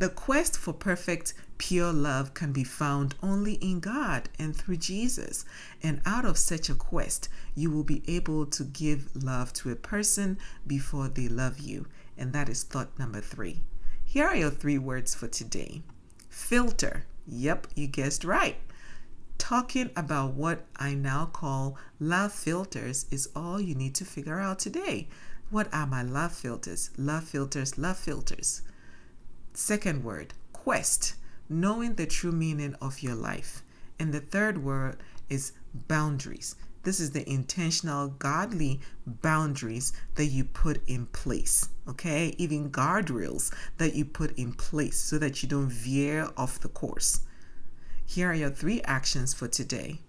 the 0.00 0.08
quest 0.08 0.56
for 0.56 0.72
perfect, 0.72 1.34
pure 1.56 1.92
love 1.92 2.34
can 2.34 2.52
be 2.52 2.64
found 2.64 3.14
only 3.22 3.54
in 3.54 3.80
God 3.80 4.28
and 4.38 4.54
through 4.54 4.76
Jesus. 4.76 5.44
And 5.82 6.00
out 6.06 6.24
of 6.24 6.38
such 6.38 6.68
a 6.68 6.74
quest, 6.74 7.28
you 7.54 7.70
will 7.70 7.84
be 7.84 8.02
able 8.06 8.46
to 8.46 8.64
give 8.64 9.08
love 9.14 9.52
to 9.54 9.70
a 9.70 9.76
person 9.76 10.38
before 10.66 11.08
they 11.08 11.28
love 11.28 11.58
you. 11.58 11.86
And 12.16 12.32
that 12.32 12.48
is 12.48 12.64
thought 12.64 12.98
number 12.98 13.20
three. 13.20 13.62
Here 14.04 14.26
are 14.26 14.36
your 14.36 14.50
three 14.50 14.78
words 14.78 15.14
for 15.14 15.28
today 15.28 15.82
filter. 16.28 17.04
Yep, 17.26 17.66
you 17.74 17.86
guessed 17.86 18.24
right. 18.24 18.56
Talking 19.38 19.90
about 19.96 20.34
what 20.34 20.66
I 20.76 20.94
now 20.94 21.26
call 21.26 21.76
love 22.00 22.32
filters 22.32 23.06
is 23.10 23.28
all 23.34 23.60
you 23.60 23.74
need 23.74 23.94
to 23.96 24.04
figure 24.04 24.40
out 24.40 24.58
today. 24.58 25.08
What 25.50 25.72
are 25.72 25.86
my 25.86 26.02
love 26.02 26.32
filters? 26.32 26.90
Love 26.96 27.24
filters, 27.24 27.78
love 27.78 27.96
filters. 27.96 28.62
Second 29.54 30.04
word, 30.04 30.34
quest, 30.52 31.14
knowing 31.48 31.94
the 31.94 32.06
true 32.06 32.32
meaning 32.32 32.74
of 32.80 33.02
your 33.02 33.14
life. 33.14 33.62
And 33.98 34.12
the 34.12 34.20
third 34.20 34.62
word 34.62 34.98
is 35.28 35.52
boundaries. 35.74 36.54
This 36.84 37.00
is 37.00 37.10
the 37.10 37.28
intentional, 37.28 38.08
godly 38.08 38.80
boundaries 39.06 39.92
that 40.14 40.26
you 40.26 40.44
put 40.44 40.80
in 40.86 41.06
place, 41.06 41.68
okay? 41.88 42.34
Even 42.38 42.70
guardrails 42.70 43.52
that 43.78 43.94
you 43.94 44.04
put 44.04 44.38
in 44.38 44.52
place 44.52 44.98
so 44.98 45.18
that 45.18 45.42
you 45.42 45.48
don't 45.48 45.70
veer 45.70 46.28
off 46.36 46.60
the 46.60 46.68
course. 46.68 47.20
Here 48.06 48.30
are 48.30 48.34
your 48.34 48.50
three 48.50 48.80
actions 48.82 49.34
for 49.34 49.48
today. 49.48 50.00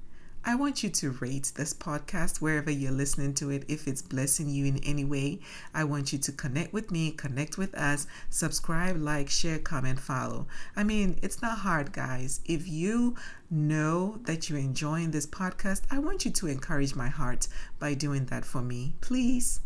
I 0.46 0.56
want 0.56 0.84
you 0.84 0.90
to 0.90 1.12
rate 1.20 1.52
this 1.56 1.74
podcast 1.74 2.38
wherever 2.38 2.72
you're 2.72 2.94
listening 2.94 3.34
to 3.36 3.50
it. 3.50 3.66
If 3.68 3.90
it's 3.90 4.02
blessing 4.02 4.50
you 4.50 4.66
in 4.66 4.78
any 4.86 5.04
way, 5.04 5.42
I 5.74 5.84
want 5.84 6.14
you 6.14 6.20
to 6.20 6.32
connect 6.32 6.72
with 6.72 6.92
me, 6.92 7.12
connect 7.12 7.58
with 7.58 7.76
us, 7.76 8.08
subscribe, 8.30 8.98
like, 8.98 9.30
share, 9.30 9.60
comment, 9.60 10.00
follow. 10.00 10.48
I 10.78 10.86
mean, 10.86 11.20
it's 11.22 11.42
not 11.42 11.60
hard, 11.60 11.92
guys. 11.92 12.40
If 12.46 12.68
you 12.70 13.16
know 13.52 14.20
that 14.24 14.50
you're 14.50 14.60
enjoying 14.60 15.12
this 15.12 15.28
podcast, 15.28 15.82
I 15.92 16.00
want 16.00 16.24
you 16.24 16.32
to 16.32 16.48
encourage 16.48 16.96
my 16.96 17.10
heart 17.10 17.50
by 17.78 17.94
doing 17.94 18.26
that 18.28 18.46
for 18.46 18.62
me, 18.62 18.96
please. 19.02 19.60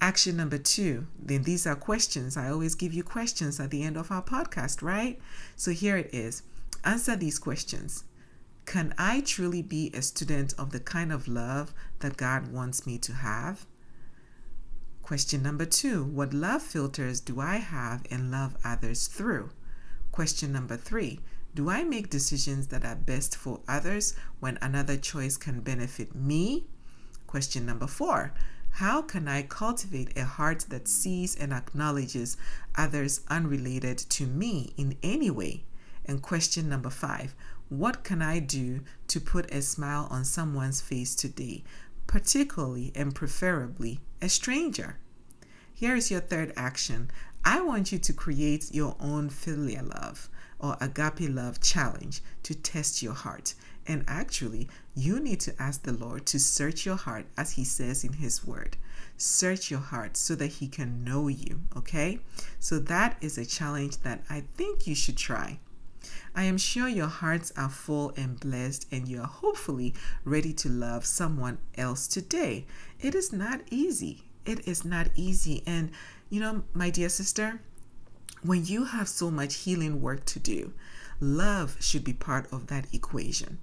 Action 0.00 0.36
number 0.36 0.58
two, 0.58 1.06
then 1.16 1.44
these 1.44 1.64
are 1.66 1.76
questions. 1.76 2.36
I 2.36 2.50
always 2.50 2.74
give 2.74 2.92
you 2.92 3.04
questions 3.04 3.60
at 3.60 3.70
the 3.70 3.84
end 3.84 3.96
of 3.96 4.10
our 4.10 4.22
podcast, 4.22 4.82
right? 4.82 5.20
So 5.54 5.70
here 5.70 5.96
it 5.96 6.10
is. 6.12 6.42
Answer 6.84 7.14
these 7.14 7.38
questions. 7.38 8.04
Can 8.70 8.94
I 8.96 9.20
truly 9.22 9.62
be 9.62 9.90
a 9.94 10.00
student 10.00 10.54
of 10.56 10.70
the 10.70 10.78
kind 10.78 11.10
of 11.12 11.26
love 11.26 11.74
that 11.98 12.16
God 12.16 12.52
wants 12.52 12.86
me 12.86 12.98
to 12.98 13.14
have? 13.14 13.66
Question 15.02 15.42
number 15.42 15.64
two 15.64 16.04
What 16.04 16.32
love 16.32 16.62
filters 16.62 17.18
do 17.18 17.40
I 17.40 17.56
have 17.56 18.06
and 18.12 18.30
love 18.30 18.56
others 18.64 19.08
through? 19.08 19.50
Question 20.12 20.52
number 20.52 20.76
three 20.76 21.18
Do 21.52 21.68
I 21.68 21.82
make 21.82 22.10
decisions 22.10 22.68
that 22.68 22.84
are 22.84 22.94
best 22.94 23.34
for 23.34 23.58
others 23.66 24.14
when 24.38 24.56
another 24.62 24.96
choice 24.96 25.36
can 25.36 25.62
benefit 25.62 26.14
me? 26.14 26.68
Question 27.26 27.66
number 27.66 27.88
four 27.88 28.32
How 28.74 29.02
can 29.02 29.26
I 29.26 29.42
cultivate 29.42 30.16
a 30.16 30.24
heart 30.24 30.66
that 30.68 30.86
sees 30.86 31.34
and 31.34 31.52
acknowledges 31.52 32.36
others 32.76 33.22
unrelated 33.26 33.98
to 34.10 34.26
me 34.28 34.74
in 34.76 34.96
any 35.02 35.28
way? 35.28 35.64
And 36.04 36.22
question 36.22 36.68
number 36.68 36.90
five 36.90 37.34
what 37.70 38.02
can 38.02 38.20
I 38.20 38.40
do 38.40 38.80
to 39.06 39.20
put 39.20 39.54
a 39.54 39.62
smile 39.62 40.08
on 40.10 40.24
someone's 40.24 40.80
face 40.80 41.14
today, 41.14 41.62
particularly 42.08 42.90
and 42.96 43.14
preferably 43.14 44.00
a 44.20 44.28
stranger? 44.28 44.98
Here 45.72 45.94
is 45.94 46.10
your 46.10 46.20
third 46.20 46.52
action. 46.56 47.12
I 47.44 47.60
want 47.60 47.92
you 47.92 47.98
to 48.00 48.12
create 48.12 48.74
your 48.74 48.96
own 48.98 49.30
filial 49.30 49.86
love 49.86 50.28
or 50.58 50.76
agape 50.80 51.30
love 51.30 51.60
challenge 51.60 52.22
to 52.42 52.56
test 52.56 53.02
your 53.02 53.14
heart. 53.14 53.54
And 53.86 54.04
actually, 54.08 54.68
you 54.96 55.20
need 55.20 55.38
to 55.40 55.62
ask 55.62 55.84
the 55.84 55.92
Lord 55.92 56.26
to 56.26 56.40
search 56.40 56.84
your 56.84 56.96
heart 56.96 57.26
as 57.38 57.52
He 57.52 57.62
says 57.62 58.02
in 58.02 58.14
His 58.14 58.44
Word. 58.44 58.76
Search 59.16 59.70
your 59.70 59.80
heart 59.80 60.16
so 60.16 60.34
that 60.34 60.54
He 60.58 60.66
can 60.66 61.04
know 61.04 61.28
you, 61.28 61.60
okay? 61.76 62.18
So, 62.58 62.80
that 62.80 63.16
is 63.20 63.38
a 63.38 63.46
challenge 63.46 63.98
that 63.98 64.24
I 64.28 64.42
think 64.56 64.88
you 64.88 64.96
should 64.96 65.16
try. 65.16 65.60
I 66.34 66.44
am 66.44 66.58
sure 66.58 66.88
your 66.88 67.08
hearts 67.08 67.52
are 67.56 67.68
full 67.68 68.12
and 68.16 68.38
blessed, 68.38 68.86
and 68.90 69.08
you 69.08 69.20
are 69.20 69.26
hopefully 69.26 69.94
ready 70.24 70.52
to 70.54 70.68
love 70.68 71.04
someone 71.04 71.58
else 71.76 72.06
today. 72.06 72.66
It 73.00 73.14
is 73.14 73.32
not 73.32 73.60
easy. 73.70 74.24
It 74.46 74.66
is 74.66 74.84
not 74.84 75.08
easy. 75.14 75.62
And, 75.66 75.90
you 76.28 76.40
know, 76.40 76.64
my 76.72 76.90
dear 76.90 77.08
sister, 77.08 77.60
when 78.42 78.64
you 78.64 78.84
have 78.84 79.08
so 79.08 79.30
much 79.30 79.54
healing 79.56 80.00
work 80.00 80.24
to 80.26 80.38
do, 80.38 80.72
love 81.20 81.76
should 81.80 82.04
be 82.04 82.12
part 82.14 82.50
of 82.52 82.68
that 82.68 82.86
equation. 82.94 83.58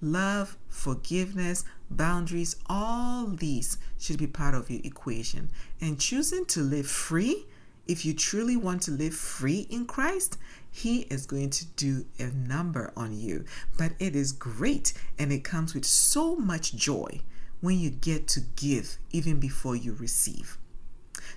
Love, 0.00 0.58
forgiveness, 0.68 1.64
boundaries, 1.90 2.56
all 2.66 3.26
these 3.26 3.78
should 3.98 4.18
be 4.18 4.26
part 4.26 4.54
of 4.54 4.70
your 4.70 4.80
equation. 4.84 5.50
And 5.80 5.98
choosing 5.98 6.44
to 6.46 6.60
live 6.60 6.86
free, 6.86 7.46
if 7.86 8.04
you 8.04 8.14
truly 8.14 8.56
want 8.56 8.82
to 8.82 8.90
live 8.90 9.14
free 9.14 9.66
in 9.70 9.86
Christ, 9.86 10.38
he 10.70 11.00
is 11.02 11.26
going 11.26 11.50
to 11.50 11.66
do 11.66 12.04
a 12.18 12.26
number 12.26 12.92
on 12.96 13.18
you. 13.18 13.44
But 13.78 13.92
it 13.98 14.14
is 14.14 14.32
great 14.32 14.92
and 15.18 15.32
it 15.32 15.44
comes 15.44 15.74
with 15.74 15.84
so 15.84 16.36
much 16.36 16.74
joy 16.74 17.22
when 17.60 17.78
you 17.78 17.90
get 17.90 18.28
to 18.28 18.40
give 18.40 18.98
even 19.10 19.40
before 19.40 19.76
you 19.76 19.94
receive. 19.94 20.58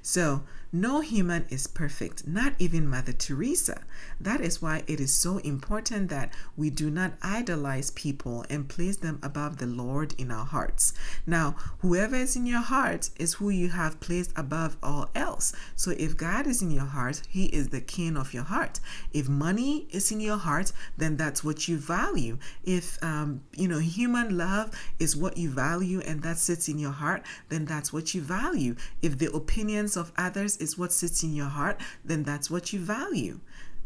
So, 0.01 0.43
no 0.71 1.01
human 1.01 1.45
is 1.49 1.65
perfect, 1.65 2.27
not 2.27 2.53
even 2.59 2.87
Mother 2.87 3.11
Teresa. 3.11 3.81
That 4.19 4.39
is 4.39 4.61
why 4.61 4.83
it 4.85 4.99
is 4.99 5.11
so 5.11 5.37
important 5.39 6.09
that 6.09 6.31
we 6.55 6.69
do 6.69 6.91
not 6.91 7.13
idolize 7.23 7.89
people 7.91 8.45
and 8.51 8.69
place 8.69 8.97
them 8.97 9.19
above 9.23 9.57
the 9.57 9.65
Lord 9.65 10.13
in 10.19 10.29
our 10.29 10.45
hearts. 10.45 10.93
Now, 11.25 11.55
whoever 11.79 12.15
is 12.15 12.35
in 12.35 12.45
your 12.45 12.61
heart 12.61 13.09
is 13.17 13.35
who 13.35 13.49
you 13.49 13.69
have 13.69 13.99
placed 13.99 14.31
above 14.35 14.77
all 14.83 15.09
else. 15.15 15.53
So, 15.75 15.91
if 15.97 16.15
God 16.15 16.45
is 16.45 16.61
in 16.61 16.69
your 16.69 16.85
heart, 16.85 17.23
He 17.27 17.45
is 17.45 17.69
the 17.69 17.81
king 17.81 18.15
of 18.15 18.33
your 18.33 18.43
heart. 18.43 18.79
If 19.11 19.27
money 19.27 19.87
is 19.89 20.11
in 20.11 20.19
your 20.19 20.37
heart, 20.37 20.71
then 20.97 21.17
that's 21.17 21.43
what 21.43 21.67
you 21.67 21.77
value. 21.77 22.37
If, 22.63 23.01
um, 23.03 23.41
you 23.55 23.67
know, 23.67 23.79
human 23.79 24.37
love 24.37 24.71
is 24.99 25.15
what 25.15 25.37
you 25.37 25.49
value 25.49 26.01
and 26.01 26.21
that 26.21 26.37
sits 26.37 26.67
in 26.69 26.77
your 26.77 26.91
heart, 26.91 27.23
then 27.49 27.65
that's 27.65 27.91
what 27.91 28.13
you 28.13 28.21
value. 28.21 28.75
If 29.01 29.17
the 29.17 29.33
opinions 29.33 29.97
of 29.97 30.11
others 30.15 30.58
is 30.59 30.77
what 30.77 30.93
sits 30.93 31.23
in 31.23 31.33
your 31.33 31.47
heart, 31.47 31.79
then 32.03 32.23
that's 32.23 32.49
what 32.49 32.73
you 32.73 32.79
value. 32.79 33.39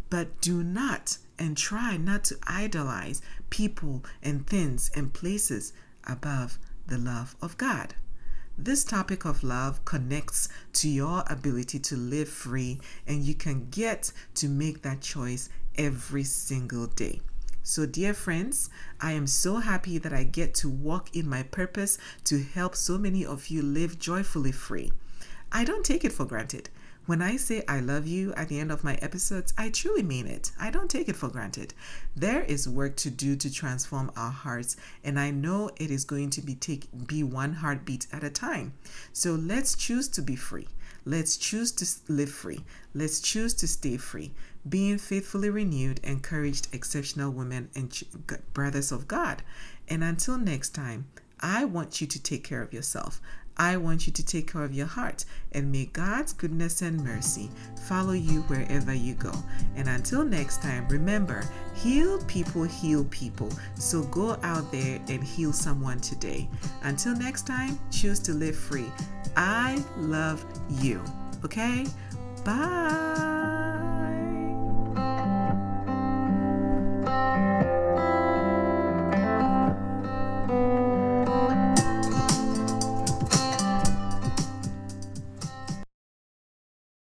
But 0.09 0.41
do 0.41 0.63
not 0.63 1.17
and 1.39 1.57
try 1.57 1.97
not 1.97 2.23
to 2.25 2.37
idolize 2.45 3.21
people 3.49 4.03
and 4.21 4.45
things 4.45 4.91
and 4.95 5.13
places 5.13 5.73
above 6.05 6.57
the 6.87 6.97
love 6.97 7.35
of 7.41 7.57
God. 7.57 7.95
This 8.57 8.83
topic 8.83 9.25
of 9.25 9.43
love 9.43 9.83
connects 9.83 10.47
to 10.73 10.87
your 10.87 11.23
ability 11.27 11.79
to 11.79 11.97
live 11.97 12.29
free, 12.29 12.79
and 13.07 13.23
you 13.23 13.33
can 13.33 13.67
get 13.71 14.11
to 14.35 14.47
make 14.47 14.83
that 14.83 15.01
choice 15.01 15.49
every 15.75 16.23
single 16.23 16.85
day. 16.85 17.21
So, 17.63 17.85
dear 17.85 18.13
friends, 18.13 18.69
I 18.99 19.13
am 19.13 19.25
so 19.25 19.57
happy 19.57 19.97
that 19.97 20.13
I 20.13 20.23
get 20.23 20.53
to 20.55 20.69
walk 20.69 21.15
in 21.15 21.27
my 21.27 21.43
purpose 21.43 21.97
to 22.25 22.43
help 22.43 22.75
so 22.75 22.97
many 22.97 23.25
of 23.25 23.47
you 23.47 23.61
live 23.61 23.97
joyfully 23.97 24.51
free. 24.51 24.91
I 25.55 25.63
don't 25.63 25.85
take 25.85 26.03
it 26.03 26.11
for 26.11 26.25
granted. 26.25 26.71
When 27.05 27.21
I 27.21 27.37
say 27.37 27.63
I 27.67 27.79
love 27.79 28.07
you 28.07 28.33
at 28.33 28.47
the 28.47 28.59
end 28.59 28.71
of 28.71 28.83
my 28.83 28.95
episodes, 28.95 29.53
I 29.55 29.69
truly 29.69 30.01
mean 30.01 30.25
it. 30.25 30.51
I 30.59 30.71
don't 30.71 30.89
take 30.89 31.07
it 31.07 31.15
for 31.15 31.27
granted. 31.27 31.75
There 32.15 32.41
is 32.41 32.67
work 32.67 32.95
to 32.97 33.11
do 33.11 33.35
to 33.35 33.53
transform 33.53 34.11
our 34.15 34.31
hearts, 34.31 34.77
and 35.03 35.19
I 35.19 35.29
know 35.29 35.69
it 35.75 35.91
is 35.91 36.05
going 36.05 36.31
to 36.31 36.41
be 36.41 36.55
take 36.55 36.87
be 37.05 37.21
one 37.21 37.53
heartbeat 37.53 38.07
at 38.11 38.23
a 38.23 38.31
time. 38.31 38.73
So 39.11 39.35
let's 39.35 39.75
choose 39.75 40.07
to 40.09 40.23
be 40.23 40.35
free. 40.35 40.67
Let's 41.05 41.37
choose 41.37 41.71
to 41.73 42.11
live 42.11 42.31
free. 42.31 42.63
Let's 42.95 43.19
choose 43.19 43.53
to 43.55 43.67
stay 43.67 43.97
free, 43.97 44.33
being 44.67 44.97
faithfully 44.97 45.51
renewed, 45.51 45.99
encouraged, 46.03 46.69
exceptional 46.71 47.31
women 47.31 47.69
and 47.75 47.93
brothers 48.53 48.91
of 48.91 49.07
God. 49.07 49.43
And 49.87 50.03
until 50.03 50.39
next 50.39 50.69
time, 50.69 51.05
I 51.41 51.65
want 51.65 51.99
you 51.99 52.07
to 52.07 52.23
take 52.23 52.45
care 52.45 52.61
of 52.61 52.71
yourself. 52.71 53.19
I 53.57 53.77
want 53.77 54.07
you 54.07 54.13
to 54.13 54.25
take 54.25 54.51
care 54.51 54.63
of 54.63 54.73
your 54.73 54.87
heart, 54.87 55.25
and 55.51 55.71
may 55.71 55.85
God's 55.85 56.33
goodness 56.33 56.81
and 56.81 57.03
mercy 57.03 57.49
follow 57.87 58.13
you 58.13 58.41
wherever 58.43 58.93
you 58.93 59.13
go. 59.13 59.31
And 59.75 59.87
until 59.87 60.23
next 60.23 60.61
time, 60.61 60.87
remember 60.87 61.43
heal 61.75 62.23
people, 62.25 62.63
heal 62.63 63.05
people. 63.05 63.49
So 63.75 64.03
go 64.03 64.37
out 64.43 64.71
there 64.71 64.99
and 65.07 65.23
heal 65.23 65.53
someone 65.53 65.99
today. 65.99 66.49
Until 66.83 67.15
next 67.15 67.45
time, 67.45 67.79
choose 67.91 68.19
to 68.19 68.33
live 68.33 68.55
free. 68.55 68.91
I 69.35 69.83
love 69.97 70.43
you. 70.69 71.03
Okay? 71.43 71.85
Bye. 72.43 73.33